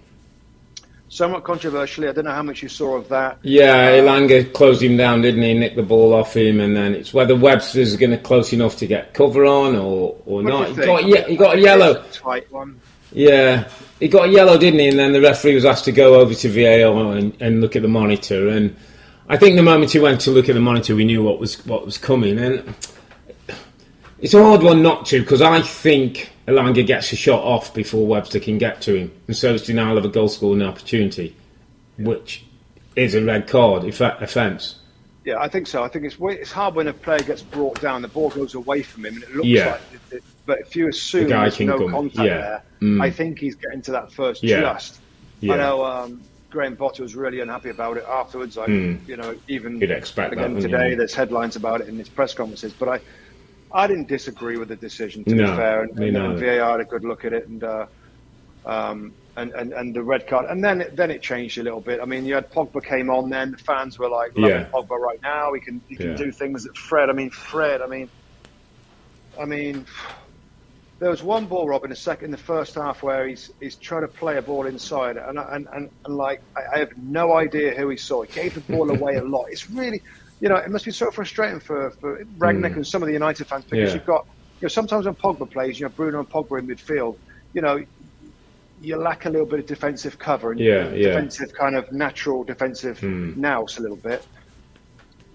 [1.13, 2.07] somewhat controversially.
[2.07, 3.37] I don't know how much you saw of that.
[3.43, 5.53] Yeah, Elanga closed him down, didn't he?
[5.53, 8.87] Nicked the ball off him, and then it's whether Webster's going to close enough to
[8.87, 10.69] get cover on or or what not.
[10.69, 12.03] He got, yeah, he got a yellow.
[12.11, 12.79] Tight one.
[13.11, 14.87] Yeah, he got a yellow, didn't he?
[14.87, 17.83] And then the referee was asked to go over to VAR and, and look at
[17.83, 18.49] the monitor.
[18.49, 18.75] And
[19.29, 21.63] I think the moment he went to look at the monitor, we knew what was
[21.65, 22.39] what was coming.
[22.39, 22.75] And
[24.23, 28.07] it's a hard one not to because I think Elanga gets a shot off before
[28.07, 31.35] Webster can get to him, and so does denial of a goal scoring opportunity,
[31.97, 32.07] yeah.
[32.07, 32.45] which
[32.95, 34.79] is a red card offence.
[35.25, 35.83] Yeah, I think so.
[35.83, 38.81] I think it's it's hard when a player gets brought down, the ball goes away
[38.81, 39.71] from him, and it looks yeah.
[39.71, 39.81] like.
[39.93, 42.37] It, it, but if you assume the there's no come, contact yeah.
[42.37, 43.03] there, mm.
[43.03, 44.61] I think he's getting to that first yeah.
[44.61, 44.99] just.
[45.43, 48.57] I know um, Graham Potter was really unhappy about it afterwards.
[48.57, 49.05] I, mm.
[49.05, 52.71] you know, even You'd again that, today, there's headlines about it in his press conferences.
[52.71, 52.99] But I,
[53.73, 55.23] I didn't disagree with the decision.
[55.25, 57.63] To no, be fair, and, and, and VAR had a good look at it, and
[57.63, 57.85] uh,
[58.65, 61.81] um, and, and and the red card, and then it, then it changed a little
[61.81, 61.99] bit.
[61.99, 64.65] I mean, you had Pogba came on, then the fans were like, yeah.
[64.65, 65.53] Pogba right now.
[65.53, 66.15] He can he can yeah.
[66.15, 67.09] do things that Fred.
[67.09, 67.81] I mean, Fred.
[67.81, 68.09] I mean,
[69.39, 69.85] I mean.
[70.99, 73.75] There was one ball, Rob, in the second, in the first half, where he's he's
[73.75, 77.33] trying to play a ball inside, and and and, and like I, I have no
[77.33, 78.21] idea who he saw.
[78.21, 79.47] He gave the ball away a lot.
[79.49, 80.01] It's really,
[80.39, 82.77] you know, it must be so frustrating for, for Rangnick mm.
[82.77, 83.95] and some of the United fans because yeah.
[83.95, 84.25] you've got,
[84.59, 87.17] you know, sometimes when Pogba plays, you know, Bruno and Pogba in midfield,
[87.53, 87.83] you know,
[88.81, 91.57] you lack a little bit of defensive cover and yeah, defensive yeah.
[91.57, 93.35] kind of natural defensive mm.
[93.37, 94.25] nous a little bit.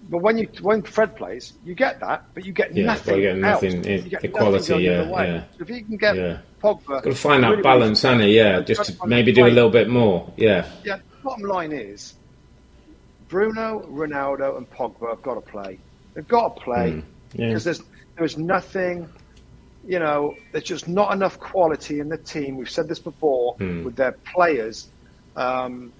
[0.09, 3.15] But when you when Fred plays, you get that, but you get yeah, nothing.
[3.17, 3.85] You get nothing.
[3.85, 5.43] In, you get equality, yeah, yeah.
[5.57, 6.39] So if you can get yeah.
[6.63, 8.25] Pogba, got to find that really balance, Anna.
[8.25, 10.31] Yeah, just to maybe do a little bit more.
[10.35, 10.67] Yeah.
[10.83, 10.99] Yeah.
[11.23, 12.15] Bottom line is,
[13.29, 15.79] Bruno, Ronaldo, and Pogba have got to play.
[16.13, 17.81] They've got to play mm, because there's
[18.17, 19.07] there's nothing.
[19.87, 22.57] You know, there's just not enough quality in the team.
[22.57, 23.83] We've said this before mm.
[23.85, 24.89] with their players
[25.37, 25.93] um,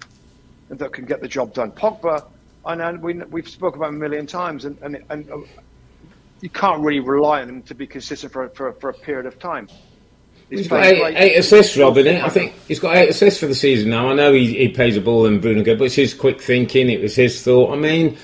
[0.68, 1.72] that can get the job done.
[1.72, 2.26] Pogba,
[2.64, 5.38] and we, we've spoken about a million times, and, and, and uh,
[6.42, 9.38] you can't really rely on him to be consistent for, for, for a period of
[9.38, 9.68] time.
[10.50, 12.08] He's, he's got eight, eight, assists, Robin.
[12.08, 14.08] I think he's got eight assists for the season now.
[14.08, 16.90] I know he, he plays a ball and Bruno good, but it's his quick thinking.
[16.90, 17.72] It was his thought.
[17.72, 18.18] I mean,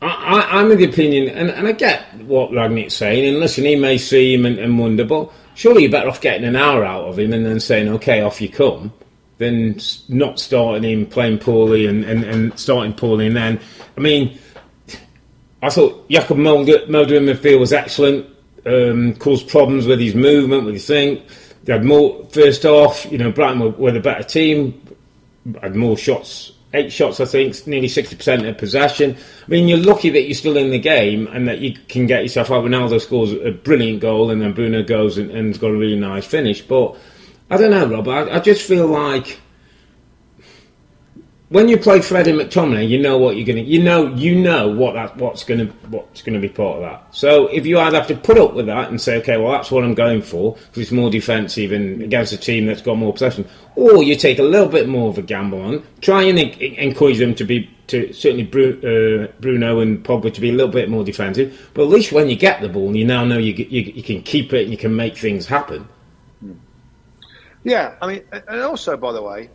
[0.00, 3.28] I, am of the opinion, and, and I get what Rangnick's saying.
[3.28, 6.46] And listen, he may see him and, and wonder, but surely you're better off getting
[6.46, 8.90] an hour out of him and then saying, "Okay, off you come,"
[9.36, 13.26] than not starting him playing poorly and, and, and starting poorly.
[13.26, 13.60] And then,
[13.98, 14.38] I mean,
[15.62, 18.31] I thought Jakub Moder in midfield was excellent
[18.66, 21.22] um, caused problems with his movement, with his thing.
[21.64, 23.06] They had more first off.
[23.10, 24.80] You know, Brighton were, were the better team.
[25.60, 29.16] Had more shots, eight shots, I think, nearly sixty percent of possession.
[29.16, 32.22] I mean, you're lucky that you're still in the game and that you can get
[32.22, 32.64] yourself out.
[32.64, 36.24] Ronaldo scores a brilliant goal, and then Bruno goes and, and's got a really nice
[36.24, 36.62] finish.
[36.62, 36.96] But
[37.50, 38.06] I don't know, Rob.
[38.08, 39.40] I, I just feel like
[41.52, 44.94] when you play Freddie McTominay, you know what you're to, you know, you know what
[44.94, 47.14] that, what's going to, what's to be part of that.
[47.14, 49.70] So if you either have to put up with that and say, okay, well, that's
[49.70, 53.12] what I'm going for because it's more defensive and against a team that's got more
[53.12, 57.18] possession, or you take a little bit more of a gamble on, try and encourage
[57.18, 61.04] them to be, to certainly uh, Bruno and Pogba to be a little bit more
[61.04, 61.70] defensive.
[61.74, 64.02] But at least when you get the ball, and you now know you, you, you
[64.02, 65.86] can keep it and you can make things happen.
[67.62, 69.50] Yeah, I mean, and also, by the way,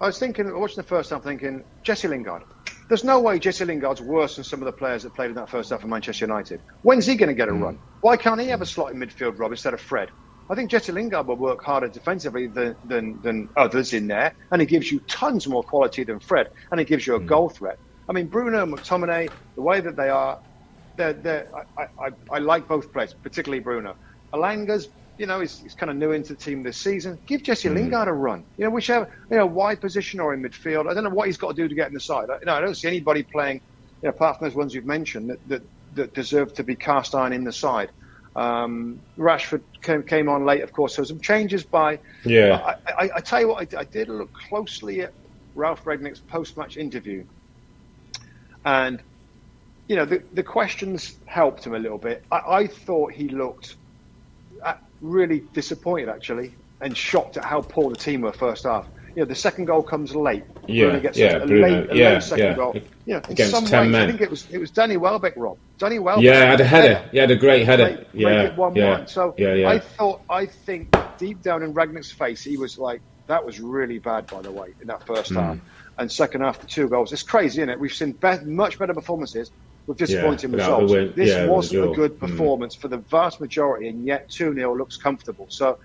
[0.00, 2.42] I was thinking, watching the first half, thinking Jesse Lingard.
[2.88, 5.50] There's no way Jesse Lingard's worse than some of the players that played in that
[5.50, 6.62] first half of Manchester United.
[6.82, 7.62] When's he going to get a mm.
[7.62, 7.78] run?
[8.00, 10.08] Why can't he have a slot in midfield, Rob, instead of Fred?
[10.48, 14.62] I think Jesse Lingard will work harder defensively than, than, than others in there, and
[14.62, 17.26] he gives you tons more quality than Fred, and he gives you a mm.
[17.26, 17.78] goal threat.
[18.08, 20.40] I mean, Bruno and McTominay, the way that they are,
[20.96, 23.96] they're, they're, I, I, I like both players, particularly Bruno.
[24.32, 24.88] Elanga's
[25.20, 27.18] you know, he's, he's kind of new into the team this season.
[27.26, 27.74] Give Jesse mm.
[27.74, 28.42] Lingard a run.
[28.56, 30.90] You know, whichever, you know, wide position or in midfield.
[30.90, 32.30] I don't know what he's got to do to get in the side.
[32.30, 33.60] I, you know, I don't see anybody playing,
[34.02, 35.62] you know, apart from those ones you've mentioned, that, that,
[35.94, 37.90] that deserve to be cast iron in the side.
[38.34, 40.94] Um, Rashford came, came on late, of course.
[40.94, 41.98] So some changes by.
[42.24, 42.76] Yeah.
[42.88, 45.12] I, I, I tell you what, I, I, did look closely at
[45.54, 47.24] Ralf Rangnick's post-match interview,
[48.64, 49.02] and
[49.88, 52.24] you know the the questions helped him a little bit.
[52.30, 53.74] I, I thought he looked
[55.00, 58.86] really disappointed actually and shocked at how poor the team were first half.
[59.14, 60.44] you know, the second goal comes late.
[60.66, 62.54] Yeah, Bruno gets yeah, a, Bruno, late, a yeah, late second yeah.
[62.54, 62.74] goal.
[62.74, 64.02] You know, in Against some 10 ways, men.
[64.02, 65.58] I think it was it was Danny Welbeck, Rob.
[65.78, 66.24] Danny Welbeck.
[66.24, 67.08] Yeah, had a header.
[67.12, 67.96] Yeah, had a great header.
[67.96, 69.06] Make, yeah, it one yeah, one.
[69.06, 69.68] So yeah, yeah.
[69.68, 73.98] I thought, I think deep down in Rangnick's face, he was like, "That was really
[73.98, 75.36] bad, by the way, in that first hmm.
[75.36, 75.58] half."
[75.98, 77.12] And second half, the two goals.
[77.12, 77.78] It's crazy, isn't it?
[77.78, 79.50] We've seen be- much better performances
[79.90, 80.92] with disappointing the results.
[80.92, 82.12] win- This yeah, wasn't a good.
[82.12, 82.26] Hmm.
[82.26, 85.46] performance for the vast majority, and yet two 0 looks comfortable.
[85.48, 85.78] So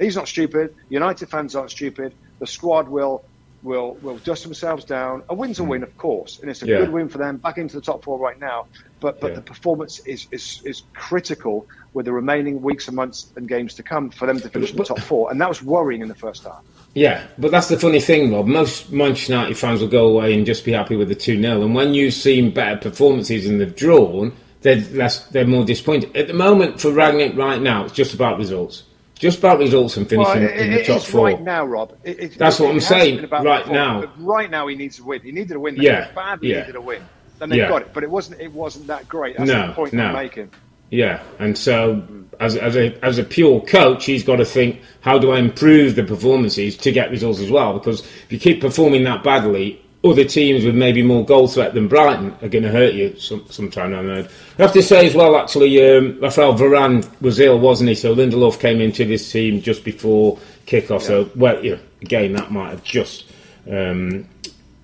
[0.00, 0.74] he's not stupid.
[0.88, 2.12] United fans aren't stupid.
[2.40, 3.24] The squad will.
[3.64, 5.22] Will, will dust themselves down.
[5.28, 6.66] A win's a win, of course, and it's a.
[6.66, 6.78] Yeah.
[6.78, 7.36] good win for them.
[7.36, 8.66] Back into the top four right now,
[8.98, 9.34] but but Yeah.
[9.36, 13.84] the performance is, is is critical with the remaining weeks and months and games to
[13.84, 16.16] come for them to finish in the top four, and that was worrying in the
[16.26, 16.64] first half.
[16.94, 18.46] Yeah, but that's the funny thing, Rob.
[18.46, 21.62] Most Manchester United fans will go away and just be happy with the 2 0.
[21.62, 26.14] And when you've seen better performances and they've drawn, they're, less, they're more disappointed.
[26.16, 28.82] At the moment, for Rangnick right now, it's just about results.
[29.14, 31.26] Just about results and Well, finishing it, in the it top is four.
[31.26, 31.96] right now, Rob.
[32.04, 34.12] It, it, That's what I'm saying, about right now.
[34.18, 35.20] right now, he needs a win.
[35.22, 35.76] He needed a win.
[35.76, 36.60] They Yeah, badly yeah.
[36.60, 37.02] needed a win,
[37.40, 37.68] and they Yeah.
[37.68, 37.88] got it.
[37.94, 38.40] But it wasn't.
[38.40, 39.36] It wasn't that great.
[39.38, 40.06] That's No, the point no.
[40.06, 40.50] I'm making.
[40.92, 42.06] Yeah, and so
[42.38, 45.96] as, as a as a pure coach, he's got to think, how do I improve
[45.96, 47.72] the performances to get results as well?
[47.72, 51.88] Because if you keep performing that badly, other teams with maybe more goal threat than
[51.88, 54.30] Brighton are going to hurt you some, sometime down the road.
[54.58, 57.94] I have to say as well, actually, um, Raphael Varane was ill, wasn't he?
[57.94, 61.04] So Lindelof came into this team just before kick-off.
[61.04, 63.32] So, well, you know, again, that might have just
[63.66, 64.28] um,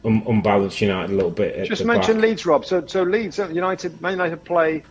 [0.04, 1.68] un- unbalanced United a little bit.
[1.68, 2.22] Just mention back.
[2.22, 2.64] Leeds, Rob.
[2.64, 4.84] So so Leeds, uh, United, Man United play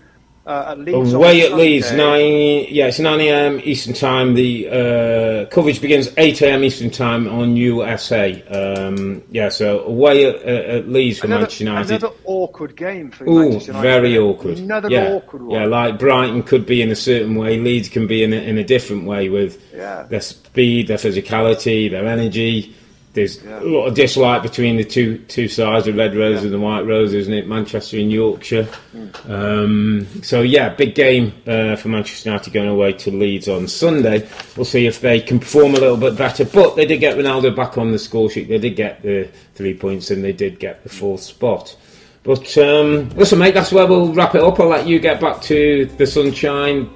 [0.48, 1.14] uh, at Leeds.
[1.14, 2.66] Away at Leeds, nine.
[2.70, 3.60] Yeah, it's nine a.m.
[3.64, 4.34] Eastern time.
[4.34, 6.64] The uh, coverage begins eight a.m.
[6.64, 8.41] Eastern time on USA.
[8.48, 11.89] Um, yeah, so away at, at, at Leeds for Another, Manchester United.
[12.04, 13.89] another awkward game for Ooh, Manchester United.
[13.91, 14.58] very awkward.
[14.60, 15.12] Another yeah.
[15.12, 15.60] awkward one.
[15.60, 18.58] Yeah, like Brighton could be in a certain way, Leeds can be in a, in
[18.58, 20.04] a different way with Yeah.
[20.04, 22.74] their speed, their physicality, their energy.
[23.18, 23.61] There's Yeah.
[23.61, 26.43] a lot of dislike between the two two sides, the red rose Yeah.
[26.45, 27.47] and the white rose, isn't it?
[27.47, 28.68] Manchester and Yorkshire.
[28.93, 29.32] Hmm.
[29.32, 34.28] Um, so yeah, big game uh, for Manchester United going away to Leeds on Sunday.
[34.55, 36.45] We'll see if they can perform a little bit better.
[36.45, 38.49] But they did get Ronaldo back on the score sheet.
[38.49, 41.76] They did get the three points and they did get the fourth spot.
[42.22, 44.59] But um, listen, mate, that's where we'll wrap it up.
[44.59, 46.88] I'll let you get back to the sunshine,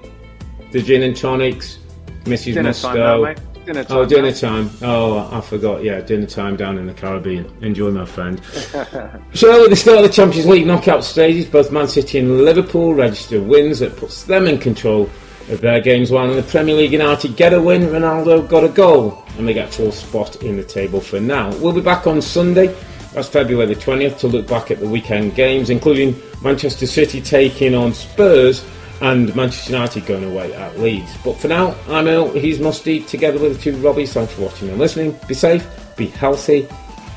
[0.71, 1.79] the gin and tonics,
[2.25, 2.53] Mrs.
[2.53, 3.25] Dinner Musco.
[3.35, 3.35] time.
[3.73, 3.97] Dinner oh, time.
[3.97, 4.37] Oh, dinner now.
[4.37, 4.69] time.
[4.81, 5.81] Oh, I forgot.
[5.81, 7.49] Yeah, dinner time down in the Caribbean.
[7.61, 8.43] Enjoy, my friend.
[9.33, 12.93] so, at the start of the Champions League knockout stages, both Man City and Liverpool
[12.93, 15.09] register wins that puts them in control
[15.49, 16.11] of their games.
[16.11, 19.53] While in the Premier League, United get a win, Ronaldo got a goal, and they
[19.53, 21.55] get fourth spot in the table for now.
[21.59, 22.75] We'll be back on Sunday.
[23.13, 27.73] That's February the 20th to look back at the weekend games, including Manchester City taking
[27.73, 28.65] on Spurs
[29.01, 31.17] and Manchester United going away at Leeds.
[31.23, 34.13] But for now, I'm Earle, he's Musty, together with the two Robbies.
[34.13, 35.17] Thanks for watching and listening.
[35.27, 36.67] Be safe, be healthy.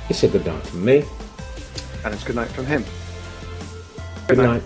[0.09, 1.05] It's a good night from me.
[2.05, 2.85] And it's good night from him.
[4.26, 4.62] Good night.